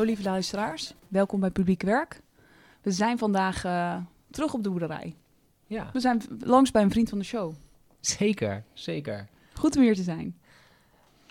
[0.00, 2.20] Hallo lieve luisteraars, welkom bij Publiek Werk.
[2.82, 3.96] We zijn vandaag uh,
[4.30, 5.16] terug op de boerderij.
[5.66, 5.90] Ja.
[5.92, 7.52] We zijn langs bij een vriend van de show.
[8.00, 9.28] Zeker, zeker.
[9.54, 10.38] Goed om hier te zijn.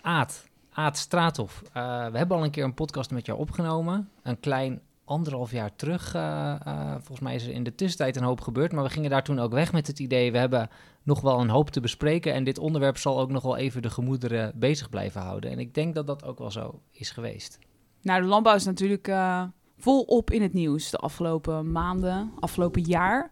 [0.00, 1.62] Aad, Aad Straathof.
[1.62, 1.72] Uh,
[2.06, 4.10] we hebben al een keer een podcast met jou opgenomen.
[4.22, 6.14] Een klein anderhalf jaar terug.
[6.14, 6.54] Uh,
[6.90, 8.72] volgens mij is er in de tussentijd een hoop gebeurd.
[8.72, 10.32] Maar we gingen daar toen ook weg met het idee.
[10.32, 10.70] We hebben
[11.02, 12.32] nog wel een hoop te bespreken.
[12.32, 15.50] En dit onderwerp zal ook nog wel even de gemoederen bezig blijven houden.
[15.50, 17.58] En ik denk dat dat ook wel zo is geweest.
[18.02, 19.44] Nou, de landbouw is natuurlijk uh,
[19.78, 23.30] volop in het nieuws de afgelopen maanden, afgelopen jaar.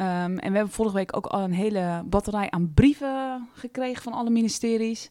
[0.00, 4.12] Um, en we hebben vorige week ook al een hele batterij aan brieven gekregen van
[4.12, 5.10] alle ministeries.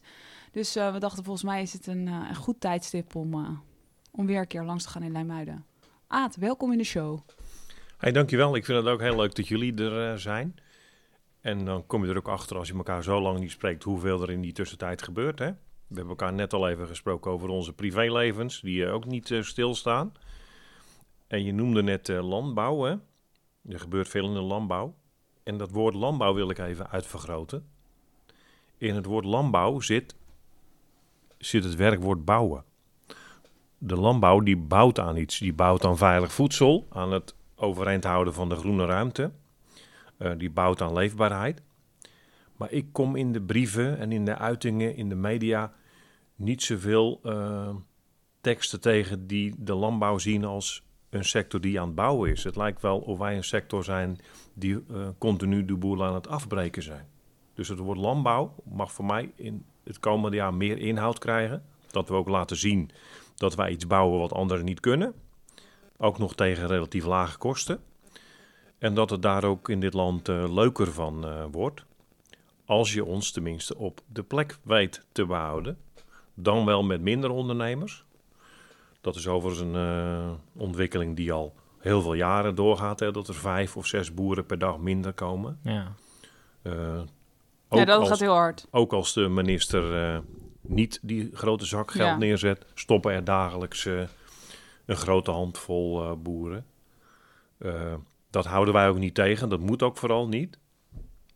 [0.52, 3.62] Dus uh, we dachten, volgens mij is het een, uh, een goed tijdstip om,
[4.12, 5.64] om weer een keer langs te gaan in Lijmuiden.
[6.06, 7.18] Aad, welkom in de show.
[7.98, 8.56] Hey, dankjewel.
[8.56, 10.54] Ik vind het ook heel leuk dat jullie er zijn.
[11.40, 14.22] En dan kom je er ook achter als je elkaar zo lang niet spreekt, hoeveel
[14.22, 15.50] er in die tussentijd gebeurt, hè?
[15.86, 19.42] We hebben elkaar net al even gesproken over onze privélevens, die uh, ook niet uh,
[19.42, 20.12] stilstaan.
[21.26, 22.94] En je noemde net uh, landbouw, hè?
[23.68, 24.94] Er gebeurt veel in de landbouw.
[25.42, 27.66] En dat woord landbouw wil ik even uitvergroten.
[28.78, 30.16] In het woord landbouw zit,
[31.38, 32.64] zit het werkwoord bouwen.
[33.78, 35.38] De landbouw die bouwt aan iets.
[35.38, 39.32] Die bouwt aan veilig voedsel, aan het overeind houden van de groene ruimte.
[40.36, 41.62] die bouwt aan leefbaarheid.
[42.56, 45.72] Maar ik kom in de brieven en in de uitingen in de media
[46.36, 47.68] niet zoveel uh,
[48.40, 52.44] teksten tegen die de landbouw zien als een sector die aan het bouwen is.
[52.44, 54.18] Het lijkt wel of wij een sector zijn
[54.54, 57.08] die uh, continu de boel aan het afbreken zijn.
[57.54, 61.64] Dus het woord landbouw mag voor mij in het komende jaar meer inhoud krijgen.
[61.86, 62.90] Dat we ook laten zien
[63.34, 65.14] dat wij iets bouwen wat anderen niet kunnen.
[65.96, 67.80] Ook nog tegen relatief lage kosten.
[68.78, 71.84] En dat het daar ook in dit land uh, leuker van wordt
[72.66, 75.78] als je ons tenminste op de plek weet te behouden.
[76.34, 78.04] Dan wel met minder ondernemers.
[79.00, 83.00] Dat is overigens een uh, ontwikkeling die al heel veel jaren doorgaat.
[83.00, 85.58] Hè, dat er vijf of zes boeren per dag minder komen.
[85.62, 85.92] Ja,
[86.62, 87.00] uh,
[87.70, 88.66] ja dat als, gaat heel hard.
[88.70, 90.18] Ook als de minister uh,
[90.60, 92.16] niet die grote zak geld ja.
[92.16, 96.66] neerzet, stoppen er dagelijks een grote handvol boeren.
[98.30, 99.48] dat houden wij ook niet tegen.
[99.48, 100.58] Dat moet ook vooral niet.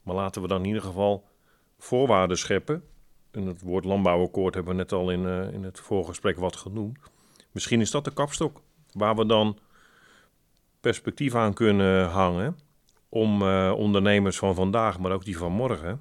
[0.02, 1.28] Maar laten we dan in ieder geval
[1.78, 2.84] voorwaarden scheppen.
[3.30, 6.98] En het woord landbouwakkoord hebben we net al in, uh, in het voorgesprek wat genoemd.
[7.50, 8.60] Misschien is dat de kapstok
[8.92, 9.58] waar we dan
[10.80, 12.58] perspectief aan kunnen hangen.
[13.08, 16.00] Om uh, ondernemers van vandaag, maar ook die van morgen,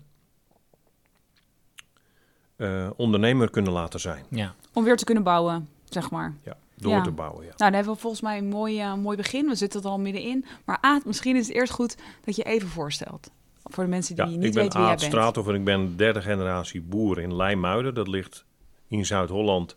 [2.58, 4.26] uh, ondernemer kunnen laten zijn.
[4.30, 4.56] Ja.
[4.74, 6.38] Om weer te kunnen bouwen, zeg maar.
[6.44, 7.02] Ja, door ja.
[7.02, 7.42] te bouwen.
[7.42, 7.48] Ja.
[7.48, 9.48] Nou, dan hebben we volgens mij een mooi, uh, mooi begin.
[9.48, 10.46] We zitten er al middenin.
[10.66, 13.32] Maar Aad, misschien is het eerst goed dat je even voorstelt.
[13.70, 15.12] Voor de mensen die ja, niet ik ben weten wie jij bent.
[15.12, 17.94] Straathoff en ik ben derde generatie boer in Leimuiden.
[17.94, 18.46] Dat ligt
[18.88, 19.76] in Zuid-Holland,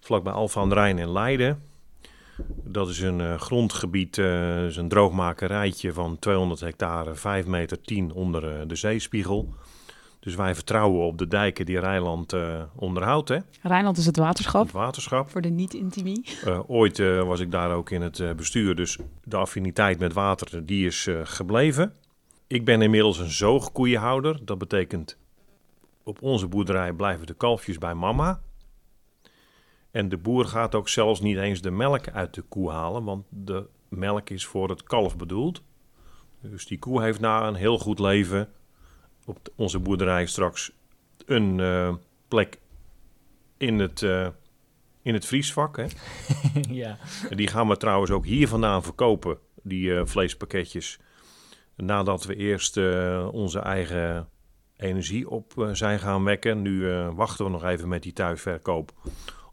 [0.00, 1.62] vlakbij Alphen aan de Rijn en Leiden.
[2.64, 8.12] Dat is een uh, grondgebied, uh, is een droogmakerijtje van 200 hectare, 5 meter 10
[8.12, 9.54] onder uh, de zeespiegel.
[10.20, 12.34] Dus wij vertrouwen op de dijken die Rijnland
[12.74, 13.28] onderhoudt.
[13.28, 13.38] Hè?
[13.62, 14.62] Rijnland is het waterschap.
[14.62, 15.30] Het waterschap.
[15.30, 16.24] Voor de niet-intimie.
[16.66, 21.08] ooit was ik daar ook in het bestuur, dus de affiniteit met water die is
[21.22, 21.92] gebleven.
[22.48, 24.44] Ik ben inmiddels een zoogkoeienhouder.
[24.44, 25.18] Dat betekent
[26.02, 28.40] op onze boerderij blijven de kalfjes bij mama.
[29.90, 33.24] En de boer gaat ook zelfs niet eens de melk uit de koe halen, want
[33.28, 35.62] de melk is voor het kalf bedoeld.
[36.40, 38.48] Dus die koe heeft na een heel goed leven
[39.24, 40.72] op onze boerderij straks
[41.26, 41.94] een uh,
[42.28, 42.58] plek
[43.56, 44.28] in het, uh,
[45.02, 45.76] in het vriesvak.
[45.76, 45.86] Hè?
[46.82, 46.98] ja.
[47.30, 50.98] En die gaan we trouwens ook hier vandaan verkopen, die uh, vleespakketjes.
[51.82, 54.28] Nadat we eerst uh, onze eigen
[54.76, 56.62] energie op uh, zijn gaan wekken.
[56.62, 58.92] Nu uh, wachten we nog even met die thuisverkoop.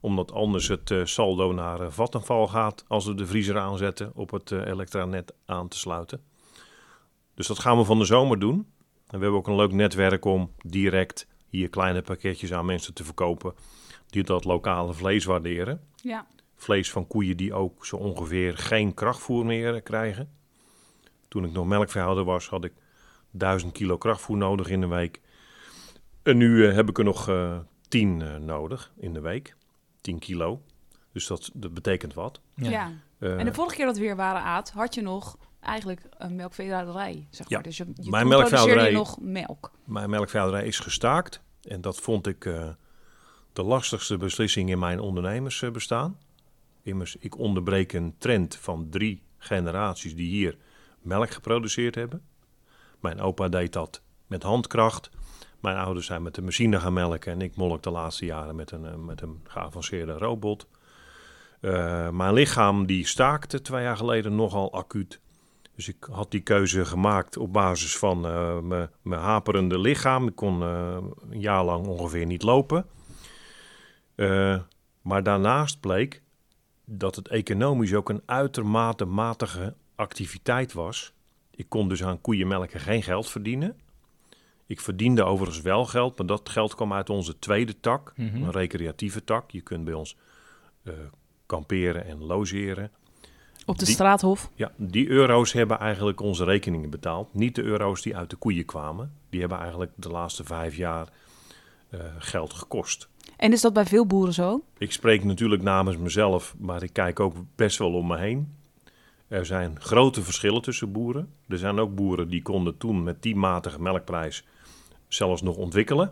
[0.01, 5.33] Omdat anders het saldo naar Vattenval gaat als we de vriezer aanzetten op het elektranet
[5.45, 6.21] aan te sluiten.
[7.33, 8.55] Dus dat gaan we van de zomer doen.
[9.07, 13.03] En we hebben ook een leuk netwerk om direct hier kleine pakketjes aan mensen te
[13.03, 13.53] verkopen
[14.07, 15.81] die dat lokale vlees waarderen.
[15.95, 16.27] Ja.
[16.55, 20.29] vlees van koeien die ook zo ongeveer geen krachtvoer meer krijgen.
[21.35, 22.73] Toen ik nog melkveehouder was, had ik
[23.31, 25.21] 1000 kilo krachtvoer nodig in de week.
[26.23, 29.55] En nu eh, heb ik er nog eh 10 eh, nodig in de week.
[30.01, 30.61] 10 kilo.
[31.11, 32.41] Dus dat, dat betekent wat.
[32.55, 32.91] Ja.
[33.19, 36.35] Eh, En de vorige keer dat we weer waren, Aad, had je nog eigenlijk een
[36.35, 37.57] melkveehouderij, zeg maar.
[37.59, 39.71] Ja, Dus je, je mijn melkveehouderij- nog melk.
[39.83, 41.41] Mijn melkveehouderij is gestaakt.
[41.61, 42.69] En dat vond ik eh,
[43.53, 46.17] de lastigste beslissing in mijn ondernemersbestaan.
[46.81, 50.57] Immers, ik onderbreek een trend van drie generaties die hier
[51.05, 52.21] melk geproduceerd hebben.
[52.99, 55.09] Mijn opa deed dat met handkracht.
[55.59, 58.71] Mijn ouders zijn met de machine gaan melken en ik molk de laatste jaren met
[58.71, 60.67] een, eh, met een geavanceerde robot.
[61.61, 65.19] Eh, mijn lichaam die staakte twee jaar geleden nogal acuut.
[65.75, 70.27] Dus ik had die keuze gemaakt op basis van eh, mijn- haperende lichaam.
[70.27, 72.85] Ik kon een jaar lang ongeveer niet lopen.
[75.01, 76.21] Maar daarnaast bleek
[76.85, 81.13] dat het economisch ook een uitermate matige activiteit was.
[81.51, 83.75] Ik kon dus aan koeienmelken geen geld verdienen.
[84.67, 88.43] Ik verdiende overigens wel geld, maar dat geld kwam uit onze tweede tak, Mhm.
[88.43, 89.51] een recreatieve tak.
[89.51, 90.17] Je kunt bij ons
[90.83, 90.93] eh,
[91.45, 92.91] kamperen en logeren.
[93.65, 94.49] Op de Die- straathof.
[94.55, 97.33] Ja, die euro's hebben eigenlijk onze rekeningen betaald.
[97.33, 99.13] Niet de euro's die uit de koeien kwamen.
[99.29, 101.07] Die hebben eigenlijk de laatste vijf jaar
[101.89, 103.07] eh, geld gekost.
[103.37, 104.61] En is dat bij veel boeren zo?
[104.77, 108.55] Ik spreek natuurlijk namens mezelf, maar ik kijk ook best wel om me heen.
[109.27, 111.33] Er zijn grote verschillen tussen boeren.
[111.47, 114.43] Er zijn ook boeren die konden toen met die matige melkprijs
[115.07, 116.11] zelfs nog ontwikkelen.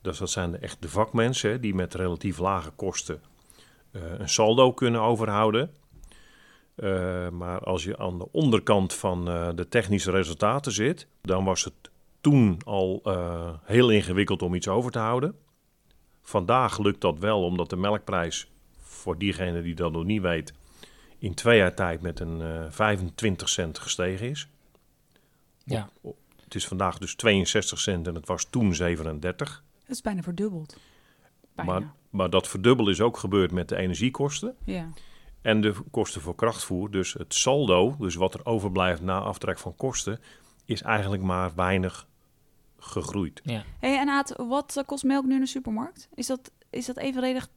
[0.00, 3.20] Dus dat zijn echt de vakmensen die met relatief lage kosten
[3.90, 5.70] eh, een saldo kunnen overhouden.
[6.74, 11.64] Eh, maar als je aan de onderkant van eh, de technische resultaten zit, dan was
[11.64, 13.02] het toen al
[13.62, 15.34] heel ingewikkeld om iets over te houden.
[16.22, 18.50] Vandaag lukt dat wel, omdat de melkprijs,
[18.80, 20.52] voor diegene die dat nog niet weet,
[21.22, 24.48] in twee jaar tijd met een eh 25 cent gestegen is.
[25.64, 25.88] Ja.
[26.00, 29.64] Op- het is vandaag dus 62 cent en het was toen 37.
[29.80, 30.76] Dat is bijna verdubbeld.
[31.54, 31.72] Bijna.
[31.72, 34.88] Maar, maar dat verdubbel is ook gebeurd met de energiekosten ja.
[35.42, 36.90] en de kosten voor krachtvoer.
[36.90, 40.20] Dus het saldo, dus wat er overblijft na aftrek van kosten,
[40.64, 42.06] is eigenlijk maar weinig
[42.78, 43.40] gegroeid.
[43.44, 43.64] Ja.
[43.78, 46.08] Hey, en Aad, wat eh, kost melk nu in de supermarkt?
[46.14, 47.48] Is dat, is dat evenredig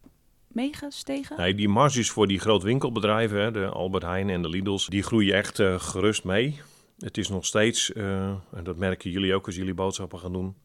[0.55, 1.37] meegestegen?
[1.37, 5.33] Nee, die marges voor die grootwinkelbedrijven, hè, de Albert Heijn en de Lidl's, die groeien
[5.35, 6.61] echt eh, gerust mee.
[6.99, 10.55] Het is nog steeds, eh, en dat merken jullie ook als jullie boodschappen gaan doen.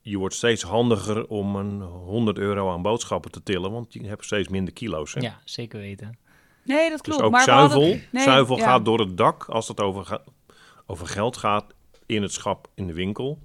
[0.00, 4.24] Je wordt steeds handiger om een 100 euro aan boodschappen te tillen, want je hebt
[4.24, 5.14] steeds minder kilo's.
[5.14, 5.20] Hè?
[5.20, 6.18] ja, zeker weten.
[6.64, 7.22] Nee, dat Dus klopt.
[7.22, 8.62] ook maar zuivel, hadden- nee, zuivel ja.
[8.64, 10.22] gaat door het dak als het over, ga-
[10.86, 11.74] over geld gaat
[12.06, 13.38] in het schap in de winkel.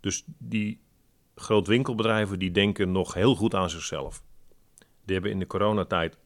[0.00, 0.80] Dus die
[1.34, 4.22] grootwinkelbedrijven die denken nog heel goed aan zichzelf.
[5.10, 6.16] Die hebben in de coronatijd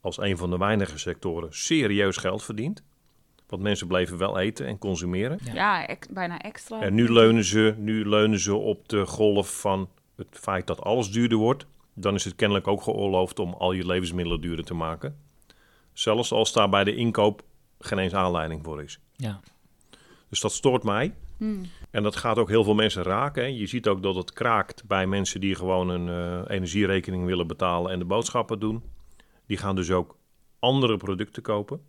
[0.00, 2.82] als een van de weinige sectoren serieus geld verdiend.
[3.46, 5.38] Want mensen bleven wel eten en consumeren.
[5.52, 5.96] Ja.
[6.10, 6.80] Bijna extra.
[6.80, 11.10] En nu leunen, ze, nu leunen ze op de golf van het feit dat alles
[11.10, 11.66] duurder wordt.
[11.94, 15.16] Dan is het kennelijk ook geoorloofd om al je levensmiddelen duurder te maken.
[15.92, 17.42] Zelfs als daar bij de inkoop
[17.78, 18.98] geen eens aanleiding voor is.
[19.16, 19.40] Ja.
[20.28, 21.14] Dus dat stoort mij.
[21.36, 21.66] Hmm.
[21.96, 23.42] En dat gaat ook heel veel mensen raken.
[23.42, 23.48] Hè.
[23.48, 27.92] Je ziet ook dat het kraakt bij mensen die gewoon een eh, energierekening willen betalen
[27.92, 28.82] en de boodschappen doen.
[29.46, 30.16] Die gaan dus ook
[30.58, 31.80] andere producten kopen.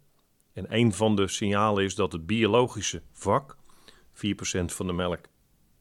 [0.53, 3.57] En een van de signalen is dat het biologische vak,
[4.13, 4.19] 4%
[4.65, 5.19] van de melk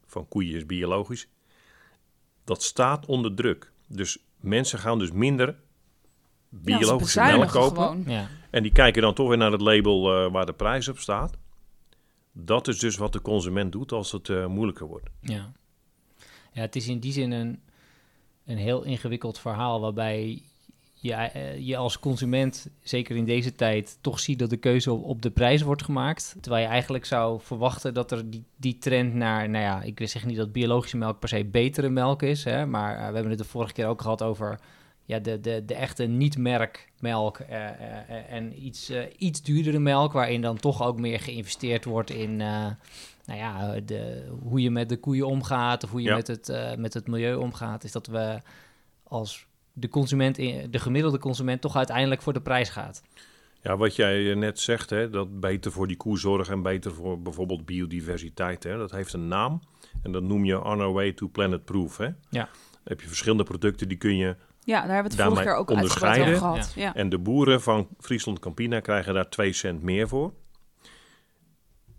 [0.06, 1.28] van koeien is biologisch,
[2.44, 3.72] dat staat onder druk.
[3.88, 5.56] Dus mensen gaan dus minder Ja,
[6.50, 8.04] biologische melk kopen.
[8.06, 8.28] Ja.
[8.50, 11.36] En die kijken dan toch weer naar het label eh, waar de prijs op staat.
[12.38, 15.08] Dat is dus wat de consument doet als het eh, moeilijker wordt.
[15.20, 15.52] Ja.
[16.52, 17.60] ja, het is in die zin een,
[18.44, 20.42] een heel ingewikkeld verhaal waarbij
[20.94, 25.22] je, eh, je als consument, zeker in deze tijd, toch ziet dat de keuze op,
[25.22, 26.36] de prijs wordt gemaakt.
[26.40, 30.24] Terwijl je eigenlijk zou verwachten dat er die, die trend naar, nou ja, ik zeg
[30.24, 33.38] niet dat biologische melk per se betere melk is, hè, maar eh, we hebben het
[33.38, 34.60] de vorige keer ook gehad over
[35.06, 37.70] ja, de, de, de echte niet-merkmelk eh, eh,
[38.08, 42.36] eh, en iets, eh, iets duurdere melk, waarin dan toch ook meer geïnvesteerd wordt in,
[42.36, 46.14] nou ja, de, hoe je met de koeien omgaat of hoe je Ja.
[46.16, 48.40] met, het, met het milieu omgaat, is dat we
[49.02, 53.02] als de consument, in- de gemiddelde consument, toch uiteindelijk voor de prijs gaat.
[53.62, 57.20] Ja, wat jij net zegt, hè, dat beter voor die koe zorgen en beter voor
[57.22, 58.62] bijvoorbeeld biodiversiteit.
[58.64, 59.60] Hè, dat heeft een naam
[60.02, 61.96] en dat noem je on our way to planet proof.
[61.96, 62.04] Hè.
[62.04, 62.14] Ja.
[62.30, 62.48] Dan
[62.84, 64.36] heb je verschillende producten die kun je...
[64.66, 66.38] Ja, daar hebben we het vorige keer ook uitgebreid over onderscheiden.
[66.38, 66.72] gehad.
[66.74, 66.94] Ja.
[66.94, 70.32] En de boeren van Friesland Campina krijgen daar 2 cent meer voor.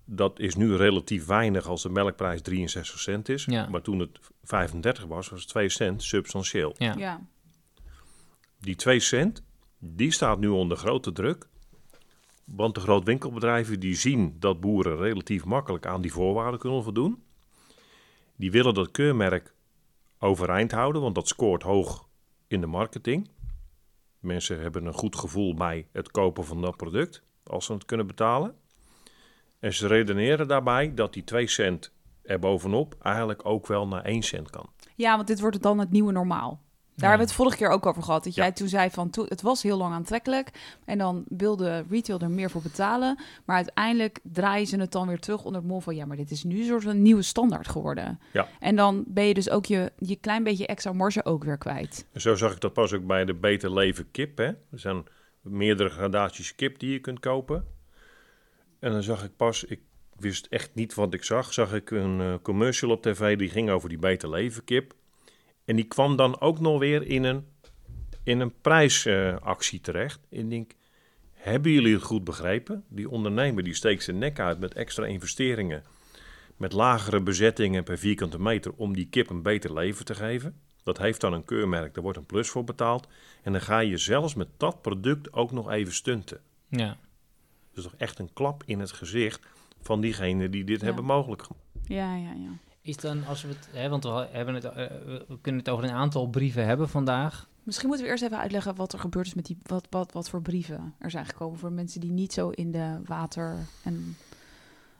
[0.05, 3.45] Dat is nu relatief weinig als de melkprijs 63 cent is.
[3.45, 3.69] Ja.
[3.69, 6.73] Maar toen het 35 was, was 2 cent substantieel.
[6.77, 6.93] Ja.
[6.97, 7.21] Ja.
[8.59, 9.43] Die 2 cent,
[9.79, 11.47] Die staat nu onder grote druk.
[12.43, 17.23] Want de grootwinkelbedrijven die zien dat boeren relatief makkelijk aan die voorwaarden kunnen voldoen.
[18.35, 19.53] Die willen dat keurmerk
[20.19, 22.06] overeind houden, want dat scoort hoog
[22.47, 23.29] in de marketing.
[24.19, 28.07] Mensen hebben een goed gevoel bij het kopen van dat product, als ze het kunnen
[28.07, 28.55] betalen.
[29.59, 31.91] En ze redeneren daarbij dat die 2 cent
[32.23, 34.69] erbovenop eigenlijk ook wel naar 1 cent kan.
[34.95, 36.61] Ja, want dit wordt dan het nieuwe normaal.
[36.97, 38.23] Daar hebben we het vorige keer ook over gehad.
[38.23, 38.43] Dat Ja.
[38.43, 40.49] jij toen zei van toen, het was heel lang aantrekkelijk.
[40.85, 43.19] En dan wilde retail er meer voor betalen.
[43.45, 46.31] Maar uiteindelijk draaien ze het dan weer terug onder het mol van ja, maar dit
[46.31, 48.19] is nu een soort van nieuwe standaard geworden.
[48.33, 48.47] Ja.
[48.59, 52.05] En dan ben je dus ook je, je klein beetje extra marge ook weer kwijt.
[52.11, 54.37] En zo zag ik dat pas ook bij de Beter Leven kip.
[54.37, 54.45] Hè?
[54.45, 55.03] Er zijn
[55.41, 57.65] meerdere gradaties kip die je kunt kopen.
[58.79, 59.79] En dan zag ik pas, ik
[60.19, 63.69] wist echt niet wat ik zag, zag ik een eh, commercial op tv die ging
[63.69, 64.93] over die Beter Leven kip.
[65.67, 67.45] En die kwam dan ook nog weer in een,
[68.23, 70.19] in een prijsactie terecht.
[70.29, 70.71] En ik denk,
[71.33, 72.83] hebben jullie het goed begrepen?
[72.89, 75.83] Die ondernemer die steekt zijn nek uit met extra investeringen.
[76.57, 80.59] Met lagere bezettingen per vierkante meter om die kip een beter leven te geven.
[80.83, 83.07] Dat heeft dan een keurmerk, daar wordt een plus voor betaald.
[83.43, 86.41] En dan ga je zelfs met dat product ook nog even stunten.
[86.69, 86.97] Ja.
[87.73, 89.47] Dus toch echt een klap in het gezicht
[89.81, 90.85] van diegenen die dit Ja.
[90.85, 91.65] hebben mogelijk gemaakt.
[91.83, 92.49] Ja, ja, ja.
[92.87, 95.83] Is dan, als we het, hè, want we, hebben het, eh, we- kunnen het over
[95.83, 97.47] een aantal brieven hebben vandaag.
[97.63, 100.29] Misschien moeten we eerst even uitleggen wat er gebeurd is met die, wat, wat, wat
[100.29, 104.15] voor brieven er zijn gekomen voor mensen die niet zo in de water- en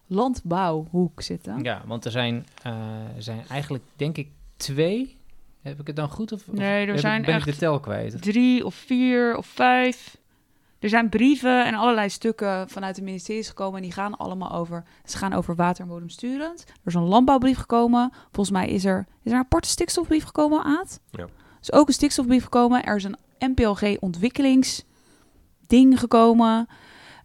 [0.08, 1.64] landbouwhoek zitten.
[1.64, 4.28] Ja, want er zijn, eh, er zijn eigenlijk, denk ik,
[4.58, 5.16] twee.
[5.62, 6.32] Heb ik het dan goed?
[6.32, 8.22] Of, of Nee, er ik- zijn ben echt- ik de tel kwijt?
[8.22, 10.18] drie of vier of vijf.
[10.80, 14.84] Er zijn brieven en allerlei stukken vanuit de ministeries gekomen en die gaan allemaal over.
[15.06, 16.64] Ze gaan over water en bodemsturend.
[16.68, 18.12] Er is een landbouwbrief gekomen.
[18.32, 21.00] Volgens mij is er, is er een aparte stikstofbrief gekomen, Aad?
[21.12, 21.24] Ja.
[21.24, 21.30] Er
[21.62, 22.84] is ook een stikstofbrief gekomen.
[22.84, 26.68] Er is een MPLG ontwikkelingsding gekomen.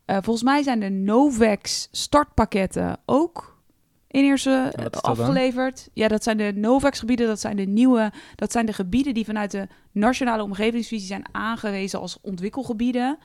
[0.04, 3.60] Eh, volgens mij zijn de Novex startpakketten ook
[4.08, 4.90] in eerste dan?
[4.90, 5.88] afgeleverd.
[5.92, 7.26] Ja, dat zijn de Novex gebieden.
[7.26, 12.00] Dat zijn de nieuwe, dat zijn de gebieden die vanuit de Nationale Omgevingsvisie zijn aangewezen
[12.00, 13.18] als ontwikkelgebieden.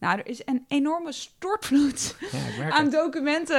[0.00, 2.16] Nou, er is een enorme stortvloed
[2.58, 3.56] Ja, aan documenten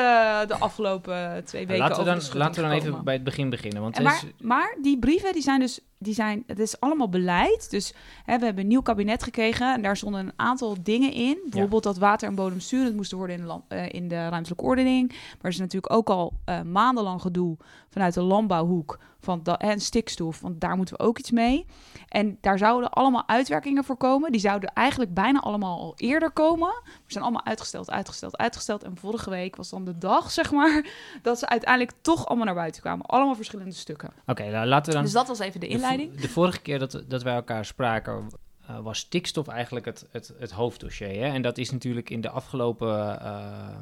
[0.47, 1.81] de afgelopen twee weken.
[1.87, 3.81] Laten we dan, laten we dan even bij het begin beginnen.
[3.81, 7.09] Want En maar, is- maar die brieven, die zijn dus, die zijn, het is allemaal
[7.09, 7.69] beleid.
[7.69, 11.37] Dus hè, we hebben een nieuw kabinet gekregen en daar stonden een aantal dingen in.
[11.49, 14.63] Bijvoorbeeld dat water en bodem sturend moesten worden in de, land- eh, in de ruimtelijke
[14.63, 15.07] ordening.
[15.09, 17.57] Maar er is natuurlijk ook al eh, maandenlang gedoe
[17.89, 21.65] vanuit de landbouwhoek van en stikstof, want daar moeten we ook iets mee.
[22.07, 24.31] En daar zouden allemaal uitwerkingen voor komen.
[24.31, 26.67] Die zouden eigenlijk bijna allemaal al eerder komen.
[26.67, 28.83] Maar ze zijn allemaal uitgesteld, uitgesteld, uitgesteld.
[28.83, 30.85] En vorige week was dan de dag, zeg maar,
[31.21, 33.05] dat ze uiteindelijk toch allemaal naar buiten kwamen.
[33.05, 34.09] Allemaal verschillende stukken.
[34.25, 35.03] Oké, nou, laten we dan...
[35.03, 35.73] Dus dat was even de de
[36.21, 38.27] De, vorige keer dat, dat wij elkaar spraken,
[38.67, 41.25] eh, was stikstof eigenlijk het, het, het hoofddossier.
[41.25, 41.33] Hè?
[41.33, 43.77] En dat is natuurlijk in de afgelopen eh,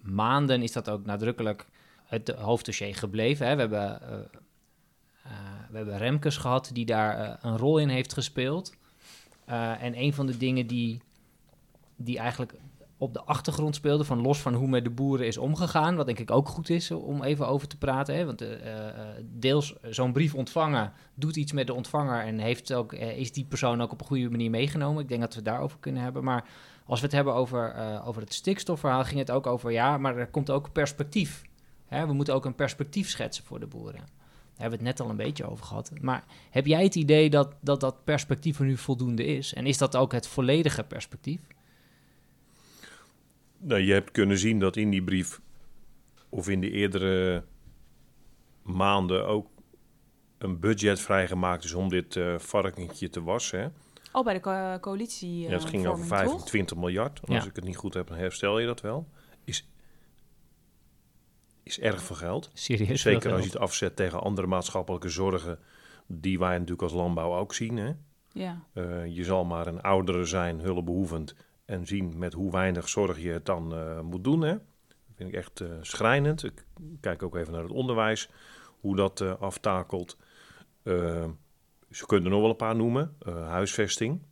[0.00, 1.66] maanden is dat ook nadrukkelijk
[2.04, 3.46] het hoofddossier gebleven.
[3.46, 3.54] Hè?
[3.54, 5.30] We, hebben, eh,
[5.70, 8.74] we hebben Remkes gehad die daar een rol in heeft gespeeld.
[9.78, 11.02] En een van de dingen die,
[11.96, 12.54] die eigenlijk
[13.02, 16.18] op de achtergrond speelde, van los van hoe met de boeren is omgegaan, wat denk
[16.18, 18.14] ik ook goed is om even over te praten.
[18.14, 18.24] Hè?
[18.24, 22.92] Want eh, eh, deels zo'n brief ontvangen doet iets met de ontvanger en heeft ook,
[22.92, 25.02] eh, is die persoon ook op een goede manier meegenomen.
[25.02, 26.24] Ik denk dat we daarover kunnen hebben.
[26.24, 26.44] Maar
[26.86, 30.30] als we het hebben over, over het stikstofverhaal, ging het ook over ja, maar er
[30.30, 31.42] komt ook perspectief.
[31.86, 32.06] Hè?
[32.06, 33.94] We moeten ook een perspectief schetsen voor de boeren.
[33.94, 35.90] Daar hebben we het net al een beetje over gehad.
[36.00, 39.54] Maar heb jij het idee dat dat, dat perspectief er nu voldoende is?
[39.54, 41.40] En is dat ook het volledige perspectief?
[43.64, 45.40] Nou, je hebt kunnen zien dat in die brief,
[46.28, 47.44] of in de eerdere
[48.62, 49.48] maanden ook
[50.38, 53.60] een budget vrijgemaakt is om dit eh varkentje te wassen.
[53.60, 53.68] Hè?
[54.12, 55.40] Al bij de co- coalitie.
[55.40, 56.38] ja, het ging over vorming, toch?
[56.38, 57.20] 25 miljard.
[57.28, 59.08] Als ik het niet goed heb, dan herstel je dat wel.
[59.44, 59.68] Is,
[61.62, 62.50] is erg veel geld.
[62.52, 63.00] Serieus?
[63.00, 65.58] Zeker als je het afzet tegen andere maatschappelijke zorgen
[66.06, 67.76] die wij natuurlijk als landbouw ook zien.
[67.76, 67.92] Hè?
[68.32, 68.62] Ja.
[68.72, 71.34] Eh, je zal maar een oudere zijn, hulpbehoevend.
[71.72, 74.42] En zien met hoe weinig zorg je het dan eh, moet doen.
[74.42, 74.52] Hè?
[74.52, 76.44] Dat vind ik echt eh, schrijnend.
[76.44, 76.64] Ik
[77.00, 78.28] kijk ook even naar het onderwijs,
[78.80, 80.16] hoe dat eh, aftakelt.
[81.90, 83.16] Ze kunnen er nog wel een paar noemen.
[83.26, 84.22] Huisvesting.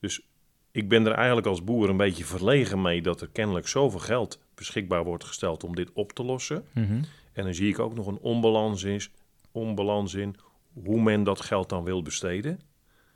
[0.00, 0.26] Dus
[0.70, 4.40] ik ben er eigenlijk als boer een beetje verlegen mee dat er kennelijk zoveel geld
[4.54, 6.64] beschikbaar wordt gesteld om dit op te lossen.
[6.72, 7.02] Mhm.
[7.32, 9.10] En dan zie ik ook nog een onbalans, is,
[9.52, 10.36] onbalans in
[10.72, 12.60] hoe men dat geld dan wil besteden.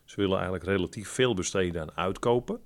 [0.04, 2.60] Ze willen eigenlijk relatief veel besteden aan uitkopen.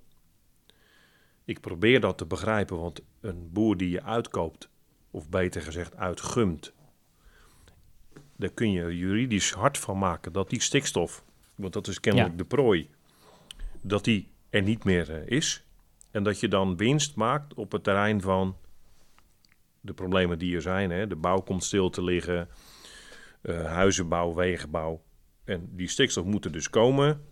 [1.45, 4.69] Ik probeer dat te begrijpen, want een boer die je uitkoopt,
[5.11, 6.73] of beter gezegd uitgumt,
[8.37, 12.45] daar kun je juridisch hard van maken dat die stikstof, want dat is kennelijk de
[12.45, 12.91] prooi,
[13.83, 15.65] dat die er niet meer eh, is.
[16.11, 18.57] En dat je dan winst maakt op het terrein van
[19.81, 20.91] de problemen die er zijn.
[20.91, 21.07] Hè.
[21.07, 22.49] De bouw komt stil te liggen,
[23.41, 25.03] eh, huizenbouw, wegenbouw.
[25.49, 27.25] En die stikstof moet er dus komen.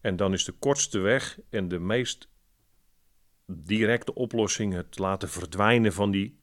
[0.00, 2.28] En dan is de kortste weg en de meest
[3.46, 6.38] directe oplossing het laten verdwijnen van die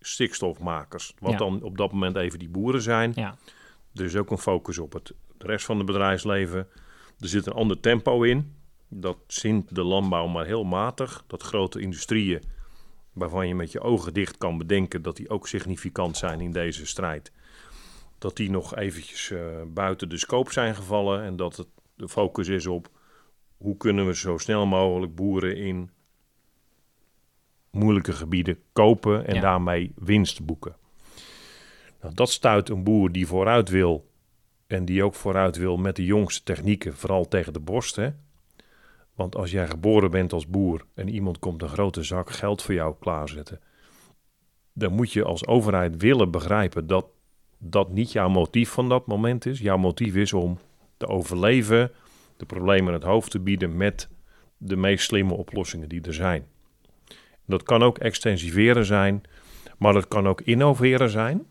[0.00, 1.14] stikstofmakers.
[1.18, 1.36] Wat Ja.
[1.38, 3.12] dan op dat moment even die boeren zijn.
[3.14, 3.36] Ja.
[3.94, 6.68] Er is ook een focus op het de rest van het bedrijfsleven.
[7.18, 8.54] Er zit een ander tempo in.
[8.88, 11.24] Dat zint de landbouw maar heel matig.
[11.26, 12.42] Dat grote industrieën,
[13.12, 16.86] waarvan je met je ogen dicht kan bedenken dat die ook significant zijn in deze
[16.86, 17.32] strijd.
[18.18, 21.22] Dat die nog eventjes eh, buiten de scope zijn gevallen.
[21.22, 22.88] En dat het de focus is op
[23.56, 25.90] hoe kunnen we zo snel mogelijk boeren in
[27.70, 29.40] moeilijke gebieden kopen en Ja.
[29.40, 30.76] daarmee winst boeken.
[32.00, 34.10] Nou, dat stuit een boer die vooruit wil
[34.66, 37.96] en die ook vooruit wil met de jongste technieken, vooral tegen de borst.
[37.96, 38.10] Hè?
[39.14, 42.74] Want als jij geboren bent als boer en iemand komt een grote zak geld voor
[42.74, 43.60] jou klaarzetten,
[44.72, 47.06] dan moet je als overheid willen begrijpen dat
[47.66, 49.58] dat niet jouw motief van dat moment is.
[49.58, 50.58] Jouw motief is om
[50.96, 51.92] te overleven,
[52.36, 54.08] de problemen het hoofd te bieden met
[54.56, 56.46] de meest slimme oplossingen die er zijn.
[57.46, 59.22] Dat kan ook extensiveren zijn,
[59.78, 61.46] maar dat kan ook innoveren zijn.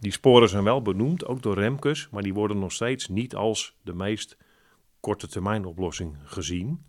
[0.00, 3.76] Die sporen zijn wel benoemd, ook door Remkes, maar die worden nog steeds niet als
[3.82, 4.36] de meest
[5.00, 6.84] korte termijn oplossing gezien.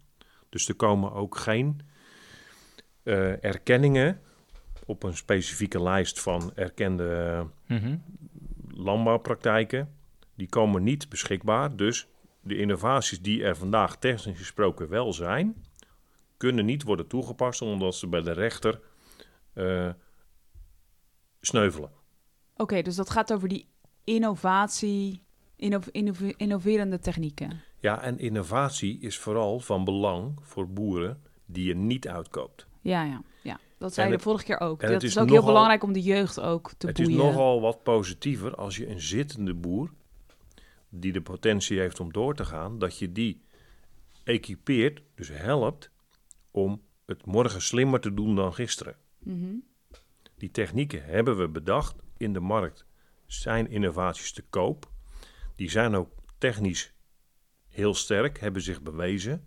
[0.50, 1.82] Dus er komen ook geen
[3.04, 4.22] eh, erkenningen
[4.86, 7.96] op een specifieke lijst van erkende Mhm.
[8.80, 9.94] Landbouwpraktijken.
[10.36, 11.76] Die komen niet beschikbaar.
[11.76, 12.08] Dus
[12.42, 15.64] de innovaties die er vandaag technisch gesproken wel zijn,
[16.38, 18.82] kunnen niet worden toegepast omdat ze bij de rechter
[19.54, 19.90] eh,
[21.42, 21.92] sneuvelen.
[22.56, 23.68] Oké, dus dat gaat over die
[24.04, 25.24] innovatie,
[25.56, 27.62] inno- innove- innoverende technieken.
[27.80, 32.68] Ja, en innovatie is vooral van belang voor boeren die je niet uitkoopt.
[32.82, 33.22] Ja, ja.
[33.80, 34.82] Dat zei je het- de vorige keer ook.
[34.82, 37.12] het is is ook heel nogal- belangrijk om de jeugd ook te het boeien.
[37.12, 39.92] is nogal wat positiever als je een zittende boer,
[40.90, 43.42] die de potentie heeft om door te gaan, dat je die
[44.24, 45.92] equipeert, dus helpt,
[46.52, 48.96] om het morgen slimmer te doen dan gisteren.
[49.20, 49.54] Mhm.
[50.38, 52.86] Die technieken hebben we bedacht in de markt.
[53.26, 54.92] Zijn innovaties te koop.
[55.56, 56.94] Die zijn ook technisch
[57.68, 59.44] heel sterk, hebben zich bewezen,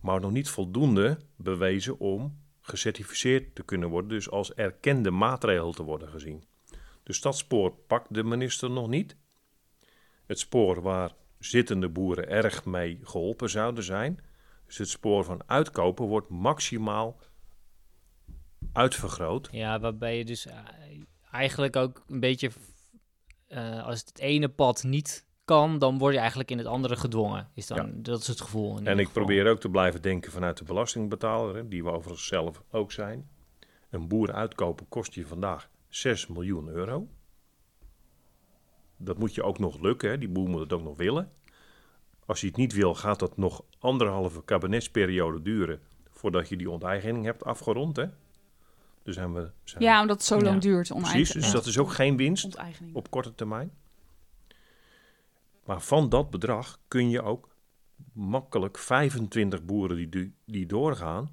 [0.00, 5.82] maar nog niet voldoende bewezen om gecertificeerd te kunnen worden, dus als erkende maatregel te
[5.82, 6.44] worden gezien.
[7.02, 9.16] Dus dat spoor pakt de minister nog niet.
[10.26, 14.20] Het spoor waar zittende boeren erg mee geholpen zouden zijn.
[14.66, 17.20] Dus het spoor van uitkopen wordt maximaal
[18.72, 19.48] uitvergroot.
[19.52, 20.58] Ja, waarbij je dus eh,
[21.30, 22.50] eigenlijk ook een beetje,
[23.46, 27.48] eh, als het ene pad niet kan, dan word je eigenlijk in het andere gedwongen.
[27.54, 28.76] Is dan, Dat is het gevoel.
[28.76, 29.12] En ik geval.
[29.24, 33.28] probeer ook te blijven denken vanuit de belastingbetaler, hè, die we overigens zelf ook zijn.
[33.90, 37.08] Een boer uitkopen kost je vandaag 6 miljoen euro.
[38.96, 40.18] Dat moet je ook nog lukken, hè.
[40.18, 41.30] die boer moet het ook nog willen.
[42.26, 47.24] Als je het niet wil, gaat dat nog anderhalve kabinetsperiode duren voordat je die onteigening
[47.24, 47.96] hebt afgerond.
[47.96, 48.06] Hè.
[49.02, 50.60] Dus zijn we, zijn Ja, omdat het zo lang Ja.
[50.60, 50.88] duurt.
[50.88, 51.52] Precies, dus Ja.
[51.52, 52.56] dat is ook geen winst
[52.92, 53.72] op korte termijn.
[55.64, 57.48] Maar van dat bedrag kun je ook
[58.12, 60.08] makkelijk 25 boeren die,
[60.46, 61.30] die, doorgaan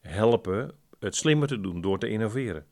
[0.00, 2.64] helpen het slimmer te doen door te innoveren.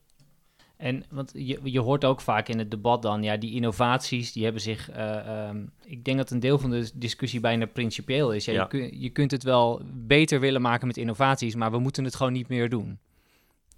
[0.77, 4.45] En want je, je hoort ook vaak in het debat dan, ja, die innovaties, die
[4.45, 4.91] hebben zich.
[4.91, 8.45] eh, ehm, ik denk dat een deel van de discussie bijna principieel is.
[8.45, 8.61] Ja, Ja.
[8.63, 12.15] Je, kun- je kunt het wel beter willen maken met innovaties, maar we moeten het
[12.15, 12.99] gewoon niet meer doen.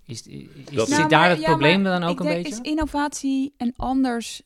[0.04, 2.26] Is, is, Dat- zit Nou, daar maar- het ja, probleem maar dan ook ik een
[2.26, 2.60] denk, beetje?
[2.62, 4.42] Is innovatie en anders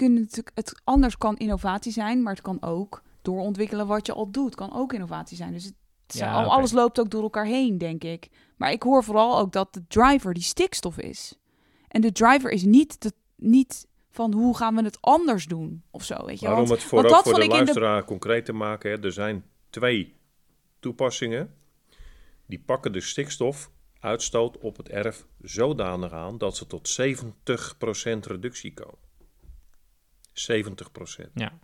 [0.00, 4.30] kunnen natuurlijk het anders kan innovatie zijn, maar het kan ook doorontwikkelen wat je al
[4.30, 5.52] doet, kan ook innovatie zijn.
[5.52, 5.74] Dus het
[6.06, 6.48] Ja, al- oké.
[6.50, 8.28] alles loopt ook door elkaar heen, denk ik.
[8.56, 11.38] Maar ik hoor vooral ook dat de driver die stikstof is.
[11.88, 16.04] En de driver is niet, de, niet van hoe gaan we het anders doen of
[16.04, 16.46] zo, weet je.
[16.46, 19.12] Maar om Want- het voor, want dat voor de luisteraar concreet te maken, hè, er
[19.12, 20.16] zijn twee
[20.80, 21.54] toepassingen.
[22.46, 29.08] Die pakken de stikstofuitstoot op het erf zodanig aan dat ze tot 70% reductie komen.
[30.32, 31.30] 70%.
[31.34, 31.58] Ja.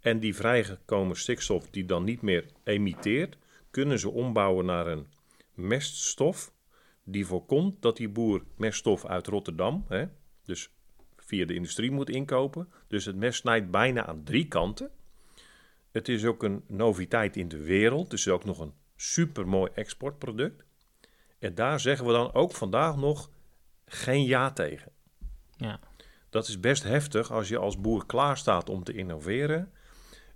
[0.00, 3.36] En die vrijgekomen stikstof die dan niet meer emitteert,
[3.70, 5.06] kunnen ze ombouwen naar een
[5.54, 6.52] meststof
[7.04, 10.06] die voorkomt dat die boer meststof uit Rotterdam, hè,
[10.44, 10.70] dus
[11.16, 12.68] via de industrie moet inkopen.
[12.88, 14.90] Dus het mes snijdt bijna aan drie kanten.
[15.90, 20.64] Het is ook een noviteit in de wereld, dus ook nog een supermooi exportproduct.
[21.38, 23.30] En daar zeggen we dan ook vandaag nog
[23.84, 24.92] geen ja tegen.
[25.56, 25.80] Ja.
[26.32, 29.72] Dat is best heftig als je als boer klaar staat om te innoveren.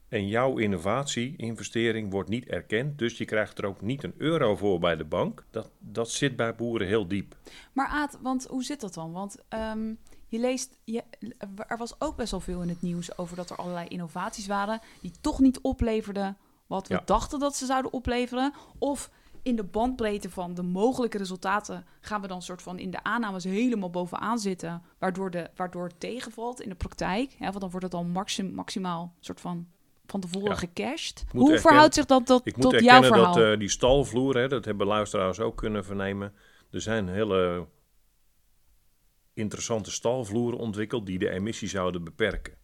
[0.09, 2.99] En jouw innovatie, investering wordt niet erkend.
[2.99, 5.45] Dus je krijgt er ook niet een euro voor bij de bank.
[5.51, 7.37] Dat, dat zit bij boeren heel diep.
[7.73, 9.13] Maar Aad, want hoe zit dat dan?
[9.13, 9.95] Want ehm,
[10.27, 11.03] je leest, je,
[11.67, 14.81] er was ook best wel veel in het nieuws over dat er allerlei innovaties waren
[15.01, 17.03] die toch niet opleverden wat we Ja.
[17.05, 18.53] dachten dat ze zouden opleveren.
[18.79, 19.11] Of
[19.47, 23.45] in de bandbreedte van de mogelijke resultaten gaan we dan soort van in de aannames
[23.45, 27.33] helemaal bovenaan zitten, waardoor, de, waardoor het tegenvalt in de praktijk.
[27.39, 29.67] Hè, want dan wordt het al maxim, maximaal soort van
[30.07, 30.55] van tevoren Ja.
[30.55, 31.25] gecashed.
[31.29, 33.35] Hoe erkennen- verhoudt zich dat tot, Ik moet tot jouw erkennen verhaal?
[33.35, 36.33] dat eh, die stalvloer, hè, dat hebben luisteraars ook kunnen vernemen.
[36.71, 37.67] Er zijn hele
[39.35, 42.55] interessante stalvloeren ontwikkeld die de emissie zouden beperken.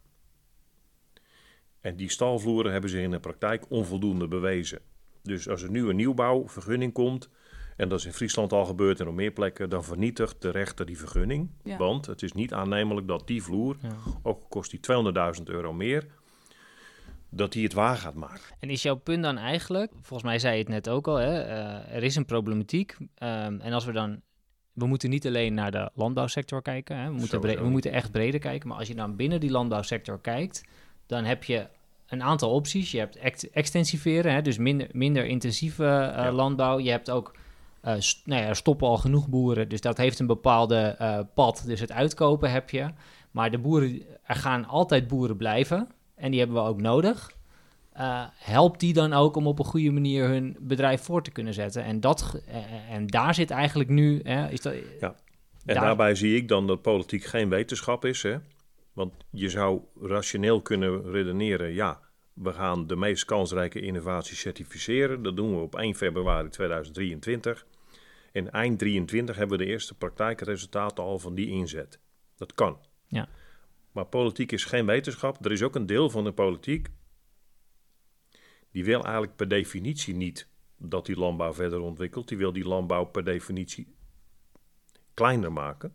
[1.81, 4.81] En die stalvloeren hebben zich in de praktijk onvoldoende bewezen.
[5.23, 7.29] Dus als er nu een nieuwbouwvergunning komt,
[7.77, 10.87] en dat is in Friesland al gebeurd en op meer plekken, dan vernietigt de rechter
[10.87, 11.51] die vergunning.
[11.65, 11.77] Ja.
[11.77, 13.89] Want het is niet aannemelijk dat die vloer, Ja.
[14.23, 16.07] ook al kost die 200.000 euro meer,
[17.29, 18.43] dat die het waar gaat maken.
[18.59, 21.41] En is jouw punt dan eigenlijk, volgens mij zei je het net ook al, hè,
[21.43, 22.97] eh, er is een problematiek.
[23.15, 24.21] ehm, en als we dan,
[24.73, 28.41] we moeten niet alleen naar de landbouwsector kijken, hè, we, moeten we moeten echt breder
[28.41, 28.69] kijken.
[28.69, 30.65] Maar als je dan binnen die landbouwsector kijkt,
[31.07, 31.67] dan heb je
[32.13, 32.91] een aantal opties.
[32.91, 36.33] Je hebt ex- extensiveren, hè, dus minder, minder intensieve eh, Ja.
[36.33, 36.79] landbouw.
[36.79, 37.35] Je hebt ook,
[37.99, 41.63] st- nou ja, er stoppen al genoeg boeren, dus dat heeft een bepaalde eh, pad.
[41.67, 42.89] Dus het uitkopen heb je.
[43.31, 45.89] Maar de boeren, er gaan altijd boeren blijven.
[46.17, 47.33] En die hebben we ook nodig.
[48.37, 51.85] Helpt die dan ook om op een goede manier hun bedrijf voor te kunnen zetten?
[51.85, 52.43] En, dat,
[52.91, 54.21] en daar zit eigenlijk nu.
[54.23, 58.23] Hè, is dat, En Daar- daarbij zie ik dan dat politiek geen wetenschap is.
[58.23, 58.37] Hè?
[58.93, 62.01] Want je zou rationeel kunnen redeneren, ja,
[62.33, 65.23] we gaan de meest kansrijke innovaties certificeren.
[65.23, 67.67] Dat doen we op 1 februari 2023.
[68.33, 72.01] En eind 23 hebben we de eerste praktijkresultaten al van die inzet.
[72.37, 72.79] Dat kan.
[73.07, 73.29] Ja.
[73.93, 75.45] Maar politiek is geen wetenschap.
[75.45, 76.89] Er is ook een deel van de politiek
[78.71, 82.29] die wil eigenlijk per definitie niet dat die landbouw verder ontwikkelt.
[82.29, 83.95] Die wil die landbouw per definitie
[85.15, 85.95] kleiner maken